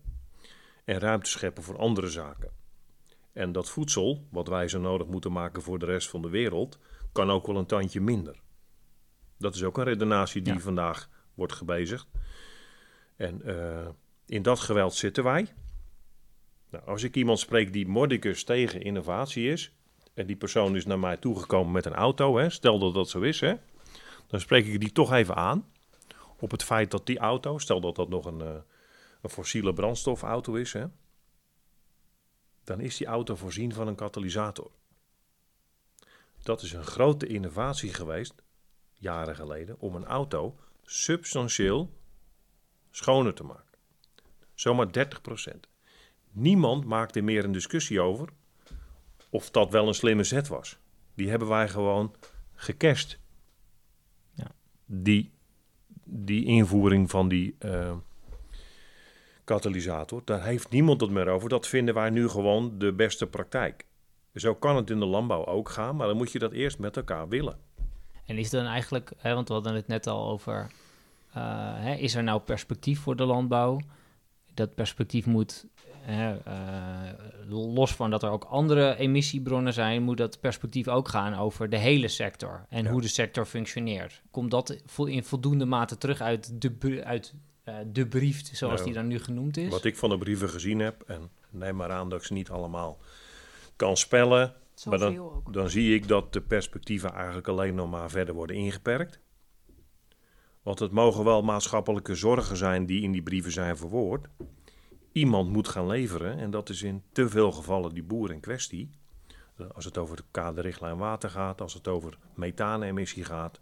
[0.83, 2.56] en ruimte scheppen voor andere zaken.
[3.37, 6.79] En dat voedsel, wat wij zo nodig moeten maken voor de rest van de wereld,
[7.11, 8.35] kan ook wel een tandje minder.
[9.37, 10.59] Dat is ook een redenatie die Ja.
[10.59, 12.07] vandaag wordt gebezigd.
[13.15, 13.87] En eh,
[14.25, 15.47] in dat geweld zitten wij.
[16.69, 19.71] Nou, als ik iemand spreek die mordicus tegen innovatie is,
[20.13, 23.19] en die persoon is naar mij toegekomen met een auto, hè, stel dat dat zo
[23.21, 23.53] is, hè,
[24.27, 25.65] dan spreek ik die toch even aan
[26.39, 28.55] op het feit dat die auto, stel dat dat nog een, eh,
[29.21, 30.85] een fossiele brandstofauto is, hè,
[32.67, 34.71] dan is die auto voorzien van een katalysator.
[36.43, 38.33] Dat is een grote innovatie geweest,
[38.93, 41.91] jaren geleden, om een auto substantieel
[42.91, 43.77] schoner te maken.
[44.53, 45.59] Zomaar 30%.
[46.31, 48.29] Niemand maakte meer een discussie over
[49.29, 50.77] of dat wel een slimme zet was.
[51.13, 52.15] Die hebben wij gewoon
[52.53, 53.19] gecast.
[54.33, 54.51] Ja.
[54.85, 55.31] Die,
[56.03, 57.97] die invoering van die eh,
[59.47, 61.49] katalysator, daar heeft niemand het meer over.
[61.49, 63.85] Dat vinden wij nu gewoon de beste praktijk.
[64.33, 66.97] Zo kan het in de landbouw ook gaan, maar dan moet je dat eerst met
[66.97, 67.57] elkaar willen.
[68.25, 70.71] en is dan eigenlijk, hè, want we hadden het net al over.
[71.33, 71.43] eh,
[71.75, 73.79] hè, is er nou perspectief voor de landbouw?
[74.53, 75.65] Dat perspectief moet,
[76.01, 76.55] hè, eh,
[77.49, 81.77] los van dat er ook andere emissiebronnen zijn, moet dat perspectief ook gaan over de
[81.77, 82.91] hele sector en Ja.
[82.91, 84.21] hoe de sector functioneert.
[84.31, 87.33] Komt dat in voldoende mate terug uit de, uit,
[87.67, 89.69] eh, de brief, zoals Nou, die dan nu genoemd is?
[89.69, 92.49] Wat ik van de brieven gezien heb, en neem maar aan dat ik ze niet
[92.49, 92.97] allemaal
[93.75, 94.53] kan spellen,
[94.89, 95.13] maar dan-
[95.51, 99.19] dan zie ik dat de perspectieven eigenlijk alleen nog maar verder worden ingeperkt.
[100.61, 104.27] Want het mogen wel maatschappelijke zorgen zijn die in die brieven zijn verwoord.
[105.11, 108.89] Iemand moet gaan leveren en dat is in te veel gevallen die boer in kwestie.
[109.57, 113.59] Eh, Als het over de kaderrichtlijn water gaat, als het over methaanemissie gaat.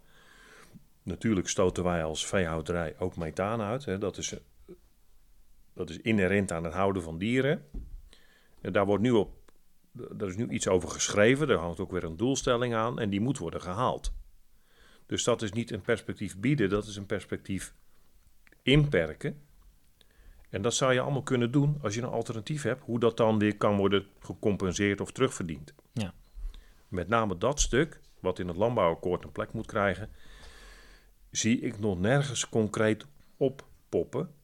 [1.06, 3.84] Natuurlijk stoten wij als veehouderij ook methaan uit.
[3.84, 3.98] Hè.
[3.98, 4.38] Dat, is, eh,
[5.72, 7.64] dat is inherent aan het houden van dieren.
[8.60, 9.46] En daar wordt nu op
[10.18, 13.20] er is nu iets over geschreven, er hangt ook weer een doelstelling aan en die
[13.20, 14.12] moet worden gehaald.
[15.06, 17.74] Dus dat is niet een perspectief bieden, dat is een perspectief
[18.62, 19.40] inperken.
[20.50, 23.38] En dat zou je allemaal kunnen doen als je een alternatief hebt, hoe dat dan
[23.38, 25.74] weer kan worden gecompenseerd of terugverdiend.
[25.92, 26.14] Ja.
[26.88, 30.10] Met name dat stuk, wat in het landbouwakkoord een plek moet krijgen,
[31.36, 34.34] zie ik nog nergens concreet oppoppen.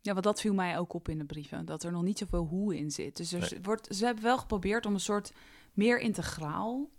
[0.00, 1.66] Ja, want dat viel mij ook op in de brieven.
[1.66, 3.16] Dat er nog niet zoveel hoe in zit.
[3.16, 3.60] Dus er Nee.
[3.62, 5.32] wordt, ze hebben wel geprobeerd om een soort
[5.72, 6.90] meer integraal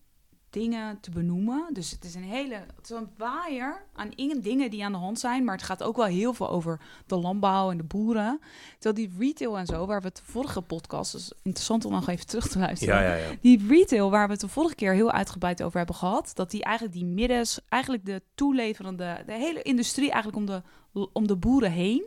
[0.55, 1.67] dingen te benoemen.
[1.73, 4.97] Dus het is een hele het is een waaier aan in- dingen die aan de
[4.97, 5.43] hand zijn.
[5.43, 8.39] Maar het gaat ook wel heel veel over de landbouw en de boeren.
[8.79, 11.11] Terwijl die retail en zo, waar we het de vorige podcast...
[11.11, 12.95] dus interessant om nog even terug te luisteren.
[13.01, 13.35] Ja, ja, ja.
[13.41, 16.63] Die retail, waar we het de vorige keer heel uitgebreid over hebben gehad, dat die
[16.63, 21.71] eigenlijk die middens, eigenlijk de toeleverende, de hele industrie eigenlijk om de, om de boeren
[21.71, 22.05] heen.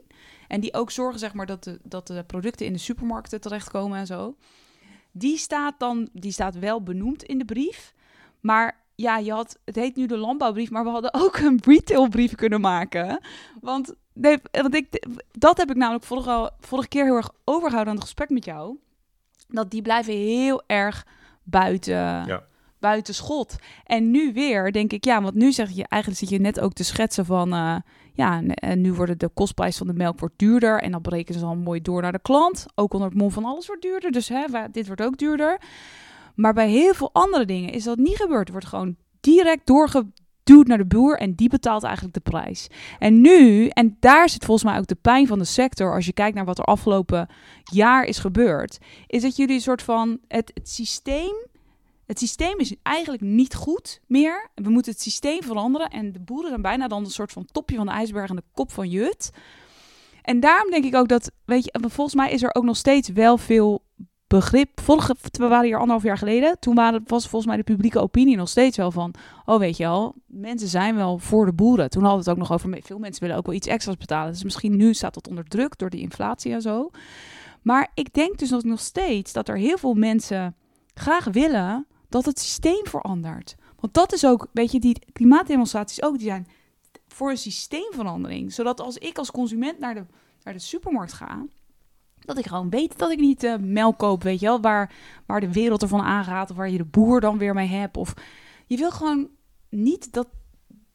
[0.48, 3.98] En die ook zorgen, zeg maar, dat de, dat de producten in de supermarkten terechtkomen
[3.98, 4.34] en zo.
[5.12, 7.94] Die staat dan, die staat wel benoemd in de brief.
[8.40, 12.34] Maar ja, je had, het heet nu de landbouwbrief, maar we hadden ook een retailbrief
[12.34, 13.20] kunnen maken.
[13.60, 17.98] Want, nee, want ik, dat heb ik namelijk vorige, vorige keer heel erg overgehouden aan
[17.98, 18.76] het gesprek met jou.
[19.48, 21.06] Dat die blijven heel erg
[21.42, 22.42] buiten, Ja.
[22.78, 23.56] buiten schot.
[23.84, 26.72] En nu weer denk ik, ja, want nu zeg je, eigenlijk zit je net ook
[26.72, 27.76] te schetsen van, eh,
[28.12, 30.82] ja, en, en nu wordt de kostprijs van de melk wordt duurder.
[30.82, 32.66] En dan berekenen ze al mooi door naar de klant.
[32.74, 34.10] Ook onder het mom van alles wordt duurder.
[34.10, 35.60] Dus hè, dit wordt ook duurder.
[36.38, 38.46] Maar bij heel veel andere dingen is dat niet gebeurd.
[38.46, 42.66] Er wordt gewoon direct doorgeduwd naar de boer en die betaalt eigenlijk de prijs.
[42.98, 46.12] En nu, en daar zit volgens mij ook de pijn van de sector, als je
[46.12, 47.28] kijkt naar wat er afgelopen
[47.64, 51.46] jaar is gebeurd, is dat jullie een soort van het, het systeem.
[52.06, 54.50] Het systeem is eigenlijk niet goed meer.
[54.54, 55.88] We moeten het systeem veranderen.
[55.88, 58.42] En de boeren zijn bijna dan een soort van topje van de ijsberg en de
[58.52, 59.30] kop van Jut.
[60.22, 63.08] En daarom denk ik ook dat, weet je, volgens mij is er ook nog steeds
[63.08, 63.86] wel veel
[64.28, 64.80] begrip.
[64.80, 66.58] Vorige, we waren hier anderhalf jaar geleden.
[66.58, 69.14] Toen waren, was volgens mij de publieke opinie nog steeds wel van,
[69.44, 71.90] oh weet je al, mensen zijn wel voor de boeren.
[71.90, 74.32] Toen hadden we het ook nog over, veel mensen willen ook wel iets extra's betalen.
[74.32, 76.90] Dus misschien nu staat dat onder druk door die inflatie en zo.
[77.62, 80.56] Maar ik denk dus nog steeds dat er heel veel mensen
[80.94, 83.56] graag willen dat het systeem verandert.
[83.80, 86.46] Want dat is ook, weet je, die klimaatdemonstraties ook, die zijn
[87.08, 88.52] voor een systeemverandering.
[88.52, 90.04] Zodat als ik als consument naar de,
[90.42, 91.44] naar de supermarkt ga,
[92.28, 94.92] dat ik gewoon weet dat ik niet eh, melk koop, weet je wel, waar,
[95.26, 97.96] waar de wereld ervan aangaat, of waar je de boer dan weer mee hebt.
[97.96, 98.14] Of
[98.66, 99.28] je wil gewoon
[99.68, 100.28] niet dat.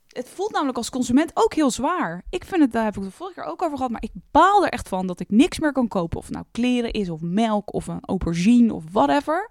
[0.08, 2.24] Het voelt namelijk als consument ook heel zwaar.
[2.30, 4.66] Ik vind het, daar heb ik het vorige keer ook over gehad, maar ik baal
[4.66, 6.18] er echt van dat ik niks meer kan kopen.
[6.18, 9.50] Of nou kleren is, of melk, of een aubergine, of whatever.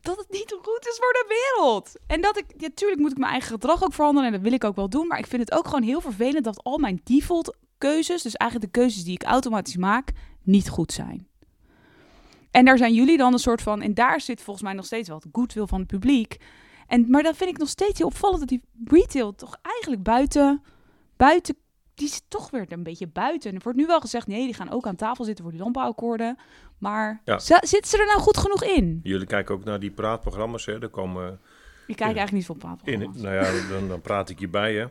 [0.00, 1.92] Dat het niet goed is voor de wereld.
[2.06, 4.64] En dat ik, natuurlijk moet ik mijn eigen gedrag ook veranderen en dat wil ik
[4.64, 5.06] ook wel doen.
[5.06, 8.72] Maar ik vind het ook gewoon heel vervelend dat al mijn default keuzes, dus eigenlijk
[8.72, 10.12] de keuzes die ik automatisch maak,
[10.46, 11.26] niet goed zijn.
[12.50, 15.08] En daar zijn jullie dan een soort van, en daar zit volgens mij nog steeds
[15.08, 16.36] wel het goodwill van het publiek.
[16.86, 20.62] En, maar dat vind ik nog steeds heel opvallend dat die retail toch eigenlijk buiten,
[21.16, 21.56] buiten,
[21.94, 23.50] die zit toch weer een beetje buiten.
[23.50, 25.62] En er wordt nu wel gezegd, nee, die gaan ook aan tafel zitten voor die
[25.62, 26.36] landbouwakkoorden.
[26.78, 27.38] Maar Ja.
[27.38, 29.00] zitten ze er nou goed genoeg in?
[29.02, 30.78] Jullie kijken ook naar die praatprogramma's, hè?
[30.78, 31.40] Daar komen
[31.86, 32.92] Ik kijk eigenlijk niet van papen.
[32.92, 34.86] in, nou ja, dan, dan praat ik je bij, hè?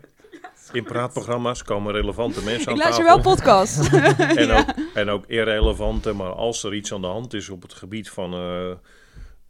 [0.76, 3.24] In praatprogramma's komen relevante mensen aan Ik luister tafel.
[3.24, 3.94] wel podcast.
[4.44, 7.74] en, ook, en ook irrelevante, maar als er iets aan de hand is op het
[7.74, 8.72] gebied van, eh,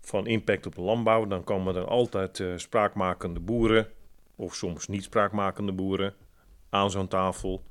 [0.02, 3.88] van impact op de landbouw, dan komen er altijd eh, spraakmakende boeren,
[4.36, 6.14] of soms niet spraakmakende boeren,
[6.70, 7.64] aan zo'n tafel.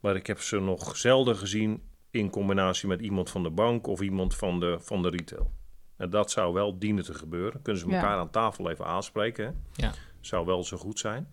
[0.00, 4.00] Maar ik heb ze nog zelden gezien in combinatie met iemand van de bank of
[4.00, 5.50] iemand van de, van de retail.
[5.96, 7.62] En dat zou wel dienen te gebeuren.
[7.62, 7.94] Kunnen ze Ja.
[7.94, 9.44] elkaar aan tafel even aanspreken?
[9.44, 9.50] Hè?
[9.86, 9.92] Ja.
[10.20, 11.28] Zou wel zo goed zijn.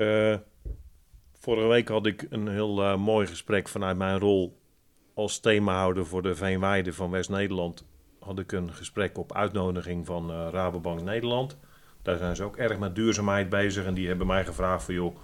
[0.00, 0.34] Eh,
[1.38, 4.60] vorige week had ik een heel eh, mooi gesprek vanuit mijn rol
[5.14, 7.84] als themahouder voor de Veenweide van West-Nederland.
[8.18, 11.56] Had ik een gesprek op uitnodiging van eh, Rabobank Nederland.
[12.02, 13.84] Daar zijn ze ook erg met duurzaamheid bezig.
[13.84, 15.16] En die hebben mij gevraagd van joh,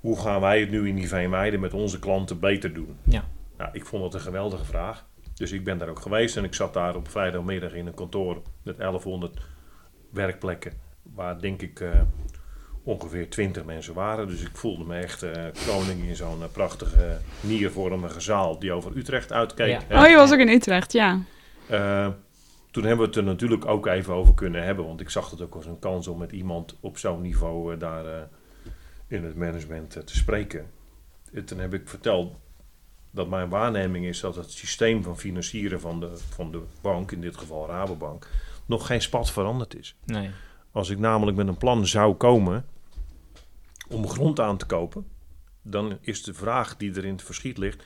[0.00, 2.96] hoe gaan wij het nu in die Veenweide met onze klanten beter doen?
[3.02, 3.24] Ja.
[3.56, 5.06] Nou, ik vond het een geweldige vraag.
[5.34, 8.42] Dus ik ben daar ook geweest en ik zat daar op vrijdagmiddag in een kantoor
[8.62, 9.40] met 1100
[10.10, 10.72] werkplekken.
[11.02, 11.82] Waar denk ik
[12.88, 14.26] ongeveer 20 mensen waren.
[14.26, 18.96] Dus ik voelde me echt eh, koning in zo'n eh, prachtige niervormige zaal die over
[18.96, 19.80] Utrecht uitkeek.
[19.88, 20.02] Ja.
[20.02, 21.20] Oh, je was ook in Utrecht, ja.
[21.68, 22.08] Eh,
[22.70, 24.86] toen hebben we het er natuurlijk ook even over kunnen hebben.
[24.86, 28.06] Want ik zag het ook als een kans om met iemand op zo'n niveau daar
[28.06, 28.22] eh,
[29.06, 30.66] in het management te spreken.
[31.32, 32.36] En toen heb ik verteld
[33.10, 37.20] dat mijn waarneming is dat het systeem van financieren van de, van de bank, in
[37.20, 38.28] dit geval Rabobank,
[38.66, 39.96] nog geen spat veranderd is.
[40.04, 40.30] Nee.
[40.72, 42.64] Als ik namelijk met een plan zou komen
[43.90, 45.06] om grond aan te kopen,
[45.62, 47.84] dan is de vraag die er in het verschiet ligt: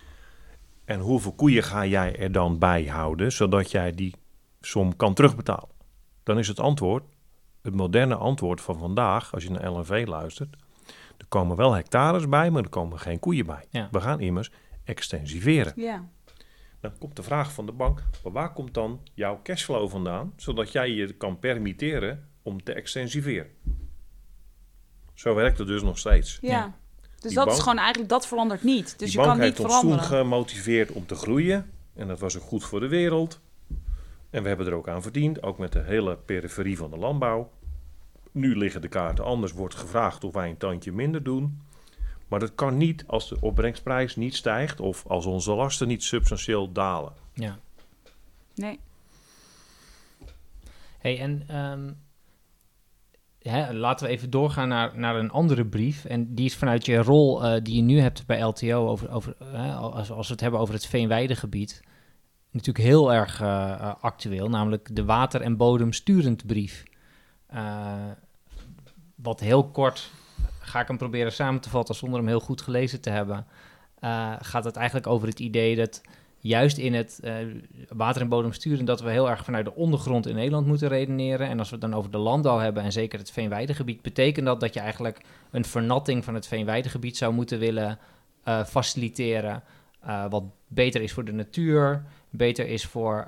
[0.85, 4.15] en hoeveel koeien ga jij er dan bij houden, zodat jij die
[4.61, 5.69] som kan terugbetalen?
[6.23, 7.05] Dan is het antwoord,
[7.63, 10.57] het moderne antwoord van vandaag, als je naar LNV luistert,
[11.19, 13.65] er komen wel hectares bij, maar er komen geen koeien bij.
[13.71, 13.89] Ja.
[13.91, 14.51] We gaan immers
[14.85, 15.73] extensiveren.
[15.77, 16.09] Ja.
[16.81, 20.73] Dan komt de vraag van de bank, maar waar komt dan jouw cashflow vandaan, zodat
[20.73, 23.51] jij je kan permitteren om te extensiveren?
[25.15, 26.39] Zo werkt het dus nog steeds.
[26.41, 26.75] Ja.
[27.21, 28.99] Dus Die dat is gewoon eigenlijk, dat verandert niet.
[28.99, 30.05] Dus Die je kan niet ons toen veranderen.
[30.05, 31.71] gemotiveerd om te groeien.
[31.95, 33.41] En dat was ook goed voor de wereld.
[34.31, 37.51] En we hebben er ook aan verdiend, ook met de hele periferie van de landbouw.
[38.33, 41.61] Nu liggen de kaarten anders, wordt gevraagd of wij een tandje minder doen.
[42.29, 46.73] Maar dat kan niet als de opbrengsprijs niet stijgt of als onze lasten niet substantieel
[46.73, 47.13] dalen.
[47.35, 47.59] Ja.
[48.55, 48.79] Nee.
[50.99, 51.91] Hey, en ehm,
[53.43, 56.05] hè, laten we even doorgaan naar, naar een andere brief.
[56.05, 59.37] En die is vanuit je rol eh, die je nu hebt bij LTO, over, over,
[59.77, 61.83] als, als we het hebben over het Veenweidegebied,
[62.51, 66.83] natuurlijk heel erg eh, eh, actueel, namelijk de water- en bodemsturend brief.
[69.15, 70.11] Wat heel kort,
[70.61, 73.47] ga ik hem proberen samen te vatten zonder hem heel goed gelezen te hebben,
[74.39, 76.03] gaat het eigenlijk over het idee dat
[76.43, 77.35] juist in het eh,
[77.89, 81.49] water- en bodemsturen dat we heel erg vanuit de ondergrond in Nederland moeten redeneren.
[81.49, 84.61] En als we het dan over de landbouw hebben en zeker het veenweidegebied, betekent dat
[84.61, 87.99] dat je eigenlijk een vernatting van het veenweidegebied zou moeten willen
[88.45, 89.63] eh, faciliteren.
[90.01, 93.27] eh, wat beter is voor de natuur, beter is voor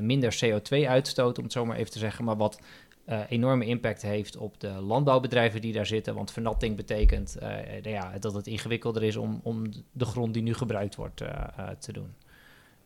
[0.00, 2.60] minder CO2-uitstoot, om het zo maar even te zeggen, maar wat
[3.04, 6.14] eh, enorme impact heeft op de landbouwbedrijven die daar zitten.
[6.14, 7.48] Want vernatting betekent eh,
[7.82, 11.68] nou ja, dat het ingewikkelder is om, om de grond die nu gebruikt wordt eh,
[11.78, 12.14] te doen.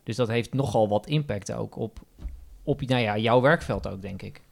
[0.02, 1.98] Dus dat heeft nogal wat impact ook op,
[2.62, 4.42] op nou ja, jouw werkveld ook, denk ik.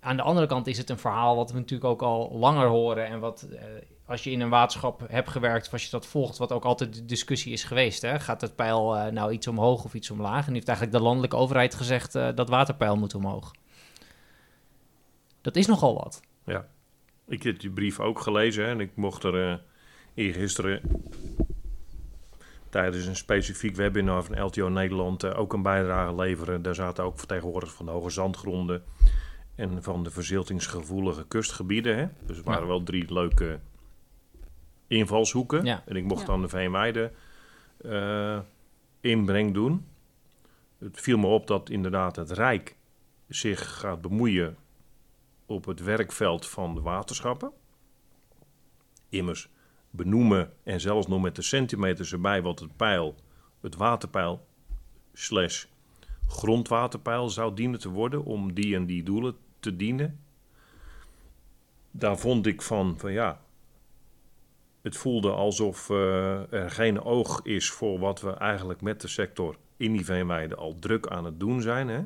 [0.00, 3.06] Aan de andere kant is het een verhaal wat we natuurlijk ook al langer horen.
[3.06, 3.48] En wat,
[4.06, 6.94] als je in een waterschap hebt gewerkt, of als je dat volgt, wat ook altijd
[6.94, 8.02] de discussie is geweest.
[8.02, 8.20] Hè?
[8.20, 10.46] Gaat het pijl nou iets omhoog of iets omlaag?
[10.46, 13.52] En heeft eigenlijk de landelijke overheid gezegd dat waterpeil moet omhoog.
[15.48, 16.20] Dat is nogal wat.
[17.26, 19.58] Ik heb die brief ook gelezen hè, en ik mocht er eh
[20.14, 20.80] eergisteren
[22.70, 26.62] tijdens een specifiek webinar van LTO Nederland eh, ook een bijdrage leveren.
[26.62, 28.82] Daar zaten ook vertegenwoordigers van de hoge zandgronden
[29.54, 31.96] en van de verziltingsgevoelige kustgebieden.
[31.98, 32.06] Hè.
[32.26, 32.68] Dus er waren Ja.
[32.68, 33.58] wel drie leuke
[34.86, 35.64] invalshoeken.
[35.64, 35.82] Ja.
[35.86, 36.26] En ik mocht Ja.
[36.26, 37.12] dan de Veenweide
[37.82, 38.38] eh
[39.00, 39.86] inbreng doen.
[40.78, 42.76] Het viel me op dat inderdaad het Rijk
[43.28, 44.56] zich gaat bemoeien
[45.48, 47.52] op het werkveld van de waterschappen.
[49.08, 49.48] Immers
[49.90, 53.14] benoemen en zelfs nog met de centimeters erbij wat het pijl,
[53.60, 54.46] het waterpeil
[55.12, 55.64] slash
[56.26, 60.20] grondwaterpeil zou dienen te worden om die en die doelen te dienen.
[61.90, 63.40] Daar vond ik van, van ja,
[64.82, 69.56] het voelde alsof eh, er geen oog is voor wat we eigenlijk met de sector
[69.76, 71.88] in die veenweide al druk aan het doen zijn.
[71.88, 72.04] Hè?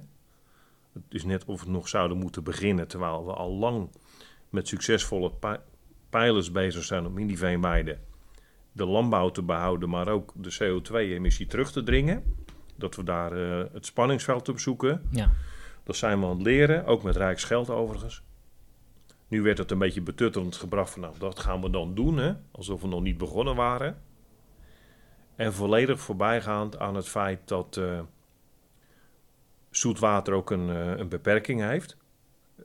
[0.92, 3.90] Het is net of we nog zouden moeten beginnen, terwijl we al lang
[4.50, 5.60] met succesvolle pi-
[6.10, 7.98] pijlers bezig zijn om in die veenweide
[8.72, 12.36] de landbouw te behouden, maar ook de CO2-emissie terug te dringen.
[12.76, 15.02] Dat we daar eh, het spanningsveld op zoeken.
[15.10, 15.30] Ja.
[15.84, 18.22] Dat zijn we aan het leren, ook met Rijksgeld overigens.
[19.28, 22.32] Nu werd het een beetje betuttelend gebracht van, nou, dat gaan we dan doen, hè?
[22.50, 24.02] alsof we nog niet begonnen waren.
[25.36, 27.80] En volledig voorbijgaand aan het feit dat
[29.72, 31.96] eh zoetwater ook een, eh, een beperking heeft.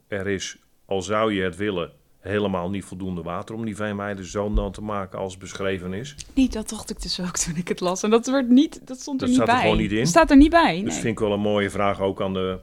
[0.08, 4.50] Er is, al zou je het willen, helemaal niet voldoende water om die veenweide zo
[4.50, 6.16] nat te maken als beschreven is.
[6.34, 8.04] Niet, dat dacht ik dus ook toen ik het las.
[8.04, 9.64] En dat, werd niet, dat stond er Dat niet staat er bij.
[9.72, 9.98] gewoon niet in?
[10.00, 10.84] Dat staat er niet bij, nee.
[10.84, 12.60] Dus vind ik wel een mooie vraag ook aan de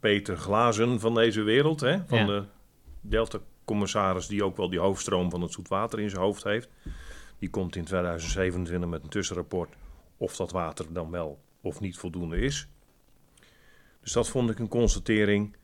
[0.00, 1.80] Peter Glazen van deze wereld.
[1.80, 1.98] Hè?
[2.06, 2.26] Van Ja.
[2.26, 2.44] de
[3.00, 6.68] Delta-commissaris die ook wel die hoofdstroom van het zoetwater in zijn hoofd heeft.
[7.38, 9.74] Die komt in 2027 met een tussenrapport
[10.16, 12.68] of dat water dan wel of niet voldoende is.
[14.02, 15.56] Dus dat vond ik een constatering.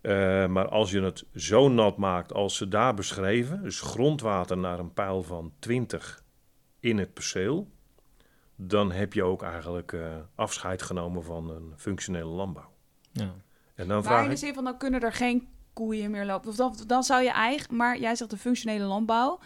[0.00, 4.78] Eh, maar als je het zo nat maakt als ze daar beschreven, dus grondwater naar
[4.78, 6.22] een pijl van 20
[6.80, 7.70] in het perceel,
[8.56, 10.00] dan heb je ook eigenlijk eh,
[10.34, 12.70] afscheid genomen van een functionele landbouw.
[13.12, 13.34] Ja.
[13.74, 16.48] En dan Maar vraag in de zin van, dan kunnen er geen koeien meer lopen.
[16.50, 17.76] Of dan, dan zou je eigen...
[17.76, 19.38] Maar jij zegt de functionele landbouw.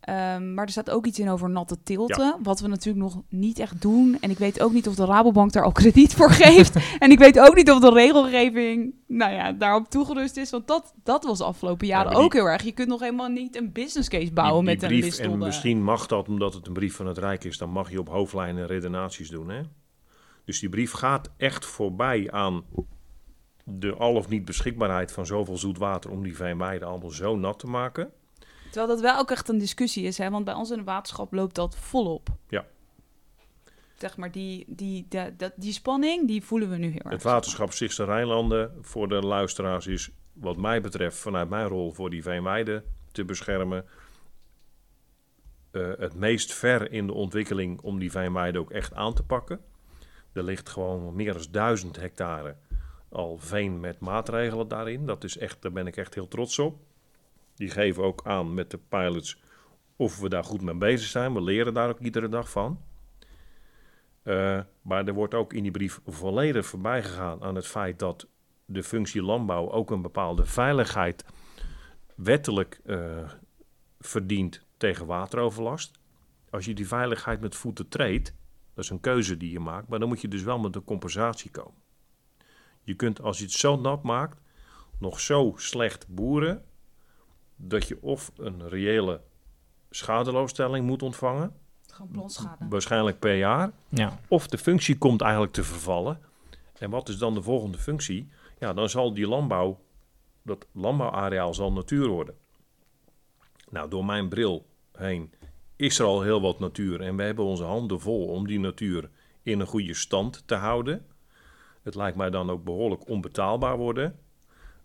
[0.00, 2.36] Ehm, maar er staat ook iets in over natte tilten.
[2.42, 4.16] Wat we natuurlijk nog niet echt doen.
[4.20, 6.76] En ik weet ook niet of de Rabobank daar al krediet voor geeft.
[6.98, 10.50] en ik weet ook niet of de regelgeving nou ja, daarop toegerust is.
[10.50, 12.62] Want dat, dat was de afgelopen jaren die- ook heel erg.
[12.62, 15.38] Je kunt nog helemaal niet een business case bouwen die, die met een brief, en
[15.38, 18.08] misschien mag dat omdat het een brief van het Rijk is, dan mag je op
[18.08, 19.48] hoofdlijnen redenaties doen.
[19.48, 19.60] Hè?
[20.44, 22.62] Dus die brief gaat echt voorbij aan
[23.64, 27.58] de al of niet beschikbaarheid van zoveel zoet water om die veenweiden allemaal zo nat
[27.58, 28.10] te maken.
[28.70, 30.18] Terwijl dat wel ook echt een discussie is.
[30.18, 30.30] Hè?
[30.30, 32.28] Want bij ons in het waterschap loopt dat volop.
[32.48, 32.66] Ja.
[33.98, 37.12] Zeg maar, die, die, de, dat- die spanning, die voelen we nu heel erg.
[37.12, 42.10] Het waterschap Stichtse Rijnlanden voor de luisteraars is wat mij betreft vanuit mijn rol voor
[42.10, 43.84] die veenweiden te beschermen
[45.70, 49.60] eh, het meest ver in de ontwikkeling om die veenweiden ook echt aan te pakken.
[50.32, 52.56] Er ligt gewoon meer dan duizend hectare
[53.08, 55.06] al veen met maatregelen daarin.
[55.06, 56.78] Dat is echt, daar ben ik echt heel trots op.
[57.60, 59.42] Die geven ook aan met de pilots
[59.96, 61.34] of we daar goed mee bezig zijn.
[61.34, 62.80] We leren daar ook iedere dag van.
[64.22, 68.28] Eh, maar er wordt ook in die brief volledig voorbij gegaan aan het feit dat
[68.64, 71.24] de functie landbouw ook een bepaalde veiligheid
[72.14, 73.30] wettelijk eh,
[73.98, 75.98] verdient tegen wateroverlast.
[76.50, 78.34] Als je die veiligheid met voeten treedt,
[78.74, 80.84] dat is een keuze die je maakt, maar dan moet je dus wel met een
[80.84, 81.82] compensatie komen.
[82.82, 84.40] Je kunt als je het zo nat maakt,
[84.98, 86.64] nog zo slecht boeren,
[87.62, 89.20] dat je of een reële
[89.90, 91.54] schadeloosstelling moet ontvangen,
[92.68, 94.20] waarschijnlijk per jaar, Ja.
[94.28, 96.20] of de functie komt eigenlijk te vervallen.
[96.78, 98.28] En wat is dan de volgende functie?
[98.58, 99.80] Ja, dan zal die landbouw,
[100.42, 102.34] dat landbouwareaal zal natuur worden.
[103.70, 105.32] Nou, door mijn bril heen
[105.76, 107.00] is er al heel wat natuur.
[107.00, 109.10] En we hebben onze handen vol om die natuur
[109.42, 111.06] in een goede stand te houden.
[111.82, 114.18] Het lijkt mij dan ook behoorlijk onbetaalbaar worden.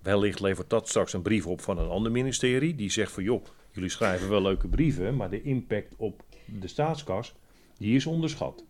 [0.06, 2.76] Wellicht levert dat straks een brief op van een ander ministerie.
[2.76, 7.36] Die zegt van joh, jullie schrijven wel leuke brieven, maar de impact op de staatskas,
[7.78, 8.64] die is onderschat.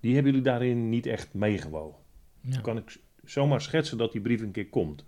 [0.00, 1.98] Die hebben jullie daarin niet echt meegewogen.
[2.40, 2.52] Ja.
[2.52, 5.04] Dan kan ik zomaar schetsen dat die brief een keer komt.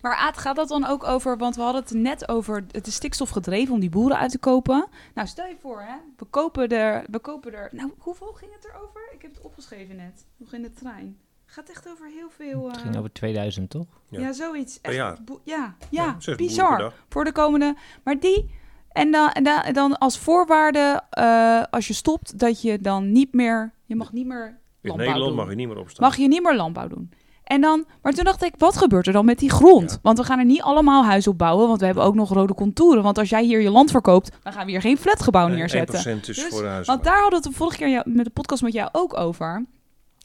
[0.00, 2.94] Maar Aad, gaat dat dan ook over, want we hadden het net over het is
[2.94, 4.88] stikstof gedreven om die boeren uit te kopen.
[5.14, 8.64] Nou, stel je voor, hè, we kopen er, we kopen er, nou, hoeveel ging het
[8.64, 9.08] erover?
[9.12, 11.18] Ik heb het opgeschreven net, nog in de trein.
[11.50, 13.86] Het gaat echt over heel veel, Het eh, ging over 2000, toch?
[14.08, 14.20] Ja.
[14.20, 14.32] ja.
[14.32, 14.78] zoiets.
[14.78, 16.92] Per Echt ja, ja, bizar.
[17.08, 18.50] Voor de komende, maar die,
[18.92, 23.72] en dan, en dan, als voorwaarde, eh, als je stopt, dat je dan niet meer,
[23.84, 24.54] je mag niet meer In
[24.88, 25.36] landbouw Nederland doen.
[25.44, 26.06] mag je niet meer opstaan.
[26.06, 27.12] mag je niet meer landbouw doen.
[27.44, 29.90] En dan, maar toen dacht ik, wat gebeurt er dan met die grond?
[29.90, 29.98] Ja.
[30.02, 32.54] Want we gaan er niet allemaal huizen op bouwen, want we hebben ook nog rode
[32.54, 33.02] contouren.
[33.02, 36.18] Want als jij hier je land verkoopt, dan gaan we hier geen flatgebouw Nee, neerzetten.
[36.22, 36.92] 1% is Dus- voor huizen.
[36.94, 39.66] Want daar hadden we het de vorige keer met de podcast met jou ook over.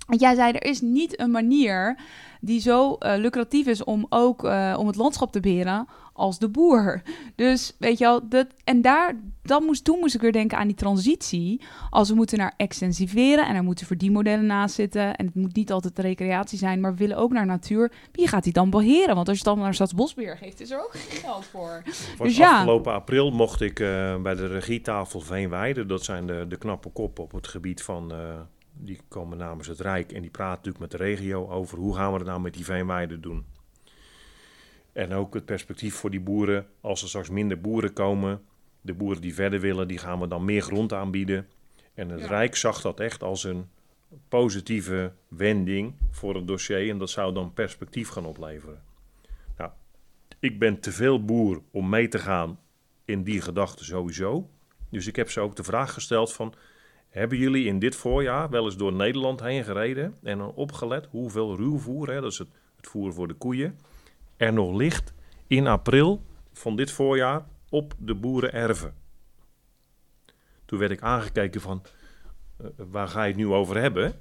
[0.06, 1.98] Want jij zei, er is niet een manier
[2.42, 6.50] die zo eh, lucratief is om ook eh, om het landschap te beheren als de
[6.50, 7.02] boer.
[7.36, 10.68] Dus weet je wel, dat, en daar, dan moest, toen moest ik weer denken aan
[10.68, 11.62] die transitie.
[11.90, 15.16] Als we moeten naar extensiveren en er moeten verdienmodellen naast zitten.
[15.16, 17.92] En het moet niet altijd recreatie zijn, maar we willen ook naar natuur.
[18.12, 19.16] Wie gaat die dan beheren?
[19.16, 21.82] Want als je het dan naar Staatsbosbeheer geeft, is er ook geen geld voor.
[22.18, 22.58] Dus ja.
[22.58, 27.24] Afgelopen april mocht ik eh, bij de regietafel Veenweide, dat zijn de, de knappe koppen
[27.24, 28.14] op het gebied van,
[28.86, 32.12] die komen namens het Rijk en die praten natuurlijk met de regio over hoe gaan
[32.12, 33.46] we het nou met die Veenweide doen.
[34.94, 38.42] En ook het perspectief voor die boeren, als er straks minder boeren komen,
[38.82, 41.48] de boeren die verder willen, die gaan we dan meer grond aanbieden.
[41.94, 42.28] En het Ja.
[42.28, 43.70] Rijk zag dat echt als een
[44.28, 48.84] positieve wending voor het dossier en dat zou dan perspectief gaan opleveren.
[49.58, 49.72] Nou,
[50.40, 52.60] ik ben te veel boer om mee te gaan
[53.06, 54.50] in die gedachte sowieso.
[54.90, 56.54] Dus ik heb ze ook de vraag gesteld van...
[57.16, 60.16] hebben jullie in dit voorjaar wel eens door Nederland heen gereden...
[60.24, 63.80] en dan opgelet hoeveel ruwvoer, hè, dat is het, het voer voor de koeien...
[64.38, 65.14] er nog ligt
[65.48, 66.22] in april
[66.54, 68.94] van dit voorjaar op de boerenerven?
[70.66, 71.82] Toen werd ik aangekeken van...
[72.58, 74.20] eh, waar ga je het nu over hebben?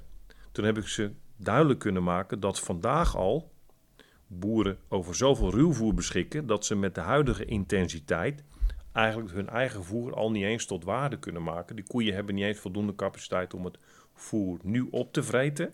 [0.51, 3.51] Toen heb ik ze duidelijk kunnen maken dat vandaag al
[4.27, 8.43] boeren over zoveel ruwvoer beschikken dat ze met de huidige intensiteit
[8.95, 11.75] eigenlijk hun eigen voer al niet eens tot waarde kunnen maken.
[11.75, 13.77] Die koeien hebben niet eens voldoende capaciteit om het
[14.13, 15.73] voer nu op te vreten.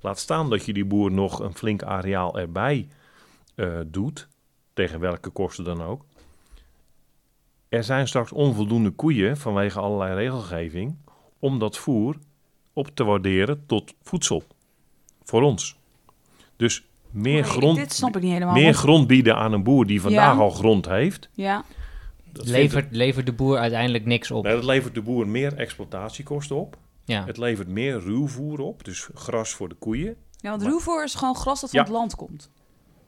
[0.00, 2.88] Laat staan dat je die boer nog een flink areaal erbij
[3.54, 4.28] eh, doet,
[4.72, 6.04] tegen welke kosten dan ook.
[7.68, 10.96] Er zijn straks onvoldoende koeien vanwege allerlei regelgeving
[11.38, 12.16] om dat voer
[12.72, 14.42] op te waarderen tot voedsel
[15.24, 15.76] voor ons.
[16.56, 17.76] Dus meer, Nee, grond,
[18.40, 20.40] meer want- grond bieden aan een boer die vandaag Ja.
[20.40, 21.28] al grond heeft.
[21.32, 21.64] ja,
[22.36, 24.36] Dat, vindt Levert, levert de boer uiteindelijk niks op.
[24.36, 26.76] het- nee, dat levert de boer meer exploitatiekosten op.
[27.04, 27.24] Ja.
[27.24, 30.16] Het levert meer ruwvoer op, dus gras voor de koeien.
[30.36, 31.84] ja want Maar- ruwvoer is gewoon gras dat van Ja.
[31.84, 32.50] het land komt.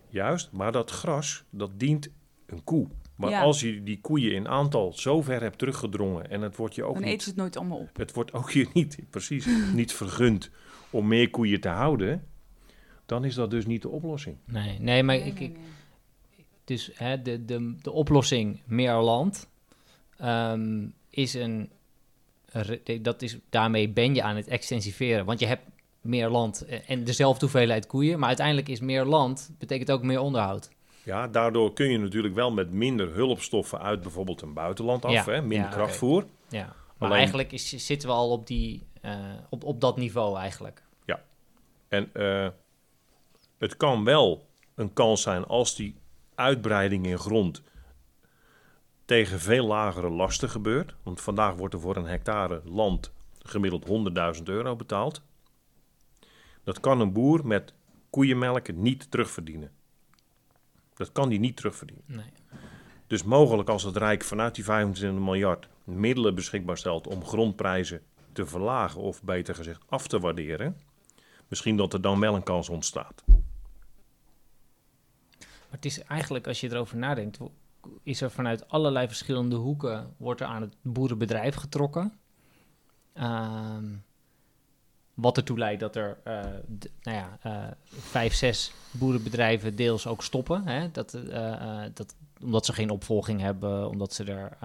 [0.09, 2.09] Juist, maar dat gras, dat dient
[2.47, 2.87] een koe.
[3.17, 3.41] Maar Ja.
[3.41, 6.93] als je die koeien in aantal zo ver hebt teruggedrongen en het wordt je ook
[6.95, 7.97] Dan niet, eten ze het nooit allemaal op.
[7.97, 10.51] het wordt ook je niet, precies, niet vergund
[10.91, 12.25] om meer koeien te houden,
[13.07, 14.37] dan is dat dus niet de oplossing.
[14.45, 15.57] Nee, nee, maar ik, ik,
[16.69, 19.49] dus hè, de, de, de oplossing meer land
[20.19, 21.71] ehm, is een,
[23.01, 25.63] dat is, daarmee ben je aan het extensiveren, want je hebt
[26.01, 30.21] meer land eh, en dezelfde hoeveelheid koeien, maar uiteindelijk is meer land betekent ook meer
[30.21, 30.71] onderhoud.
[31.03, 35.25] Ja, daardoor kun je natuurlijk wel met minder hulpstoffen uit bijvoorbeeld een buitenland af, Ja,
[35.25, 36.25] hè, minder ja, krachtvoer.
[36.49, 39.15] Ja, maar Alleen- eigenlijk is, zitten we al op, die, eh,
[39.51, 40.83] op, op dat niveau eigenlijk.
[41.89, 42.49] En eh,
[43.59, 45.95] het kan wel een kans zijn als die
[46.39, 47.63] uitbreiding in grond
[49.05, 50.95] tegen veel lagere lasten gebeurt.
[51.03, 53.87] Want vandaag wordt er voor een hectare land gemiddeld
[54.39, 55.23] 100.000 euro betaald.
[56.65, 57.75] Dat kan een boer met
[58.11, 59.71] koeienmelk niet terugverdienen.
[60.95, 62.05] Dat kan die niet terugverdienen.
[62.07, 62.33] Nee.
[63.07, 68.47] Dus mogelijk als het Rijk vanuit die 25 miljard middelen beschikbaar stelt om grondprijzen te
[68.47, 70.81] verlagen of beter gezegd af te waarderen,
[71.49, 73.25] misschien dat er dan wel een kans ontstaat.
[75.79, 77.39] Het is eigenlijk, als je erover nadenkt,
[78.03, 82.13] is er vanuit allerlei verschillende hoeken, wordt er aan het boerenbedrijf getrokken.
[83.13, 83.85] Ehm,
[85.15, 86.41] wat ertoe leidt dat er eh,
[87.03, 90.67] nou ja, eh, vijf, zes boerenbedrijven deels ook stoppen.
[90.67, 90.91] Hè?
[90.91, 94.57] Dat, eh, dat, omdat ze geen opvolging hebben, omdat ze er...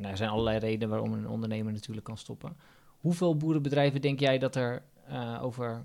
[0.00, 2.56] nou, er zijn allerlei redenen waarom een ondernemer natuurlijk kan stoppen.
[3.00, 4.82] Hoeveel boerenbedrijven denk jij dat er
[5.40, 5.82] over,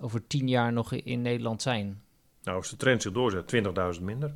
[0.00, 2.02] over tien jaar nog in Nederland zijn?
[2.48, 3.54] Nou, als de trend zich doorzet,
[3.98, 4.34] 20.000 minder.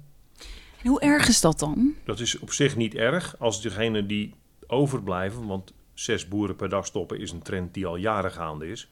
[0.83, 1.95] En hoe erg is dat dan?
[2.05, 4.35] Dat is op zich niet erg als degene die
[4.67, 8.91] overblijven, want zes boeren per dag stoppen is een trend die al jaren gaande is.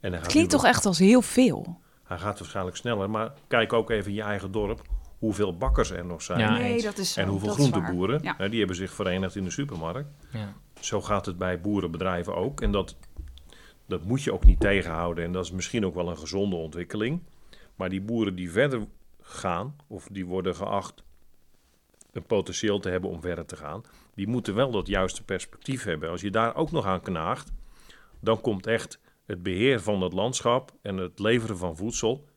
[0.00, 1.80] En hij gaat, Klinkt toch echt als heel veel?
[2.04, 4.82] hij gaat waarschijnlijk sneller, maar kijk ook even in je eigen dorp
[5.18, 6.38] hoeveel bakkers er nog zijn.
[6.38, 6.82] Ja, nee, eens.
[6.82, 7.20] dat is zo.
[7.20, 8.34] en hoeveel dat groenteboeren, Ja.
[8.38, 10.08] hè, die hebben zich verenigd in de supermarkt.
[10.32, 10.54] Ja.
[10.80, 12.60] Zo gaat het bij boerenbedrijven ook.
[12.60, 12.96] En dat,
[13.86, 15.24] dat moet je ook niet tegenhouden.
[15.24, 17.20] En dat is misschien ook wel een gezonde ontwikkeling.
[17.74, 18.86] Maar die boeren die verder
[19.20, 21.04] gaan, of die worden geacht
[22.12, 23.82] een potentieel te hebben om verder te gaan,
[24.14, 26.10] die moeten wel dat juiste perspectief hebben.
[26.10, 27.52] Als je daar ook nog aan knaagt,
[28.20, 32.28] dan komt echt het beheer van het landschap en het leveren van voedsel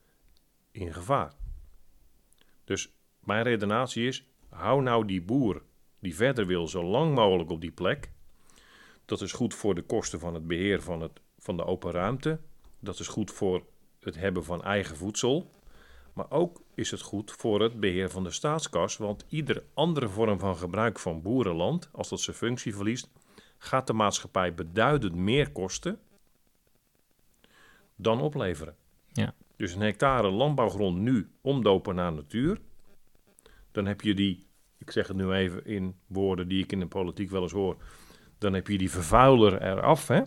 [0.71, 1.33] in gevaar.
[2.63, 5.61] Dus mijn redenatie is: hou nou die boer
[5.99, 8.11] die verder wil zo lang mogelijk op die plek.
[9.05, 12.39] Dat is goed voor de kosten van het beheer van, het, van de open ruimte.
[12.79, 13.63] Dat is goed voor
[13.99, 15.51] het hebben van eigen voedsel.
[16.13, 18.97] Maar ook is het goed voor het beheer van de staatskas.
[18.97, 23.09] Want iedere andere vorm van gebruik van boerenland, als dat zijn functie verliest,
[23.57, 25.99] gaat de maatschappij beduidend meer kosten
[27.95, 28.75] dan opleveren.
[29.11, 29.33] Ja.
[29.55, 32.59] Dus een hectare landbouwgrond nu omdopen naar natuur,
[33.71, 34.45] dan heb je die,
[34.77, 37.77] ik zeg het nu even in woorden die ik in de politiek wel eens hoor,
[38.37, 40.21] dan heb je die vervuiler eraf, hè?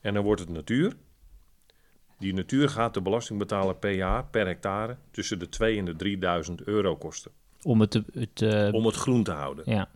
[0.00, 0.96] En dan wordt het natuur.
[2.20, 6.62] Die natuur gaat de belastingbetaler per jaar, per hectare, tussen de 2 en de 3000
[6.62, 7.30] euro kosten.
[7.62, 8.04] Om het te...
[8.12, 9.64] Het, eh, Om het groen te houden.
[9.66, 9.88] Ja.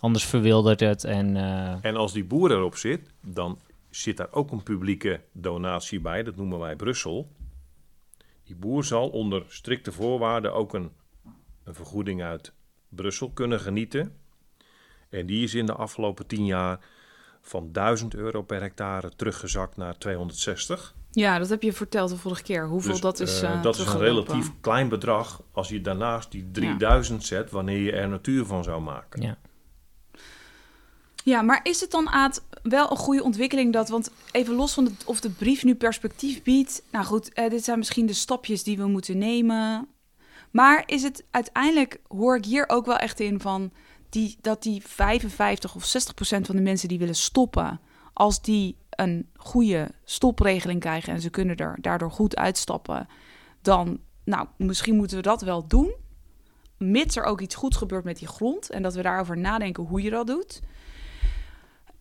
[0.00, 1.36] Anders verwildert het en...
[1.36, 3.58] eh, En als die boer erop zit, dan
[3.90, 6.22] zit daar ook een publieke donatie bij.
[6.22, 7.32] Dat noemen wij Brussel.
[8.44, 10.90] Die boer zal onder strikte voorwaarden ook een,
[11.64, 12.52] een vergoeding uit
[12.88, 14.16] Brussel kunnen genieten.
[15.10, 16.78] En die is in de afgelopen tien jaar
[17.40, 20.94] van 1000 euro per hectare teruggezakt naar 260.
[21.14, 22.66] Ja, dat heb je verteld de vorige keer.
[22.66, 23.42] Hoeveel Dus, dat is.
[23.42, 27.78] eh, eh, dat is een relatief klein bedrag als je daarnaast die 3000 zet wanneer
[27.78, 29.22] je er natuur van zou maken.
[29.22, 29.38] ja.
[31.24, 34.84] Ja, maar is het dan Aad wel een goede ontwikkeling dat, want even los van
[34.84, 36.82] de, of de brief nu perspectief biedt.
[36.90, 39.88] Nou goed, eh, dit zijn misschien de stapjes die we moeten nemen.
[40.50, 43.72] Maar is het uiteindelijk, hoor ik hier ook wel echt in van
[44.08, 47.80] die, dat die 55 of 60 procent van de mensen die willen stoppen,
[48.12, 53.08] als die een goede stopregeling krijgen en ze kunnen er daardoor goed uitstappen,
[53.62, 55.94] dan, nou, misschien moeten we dat wel doen.
[56.78, 60.02] Mits er ook iets goeds gebeurt met die grond en dat we daarover nadenken hoe
[60.02, 60.62] je dat doet.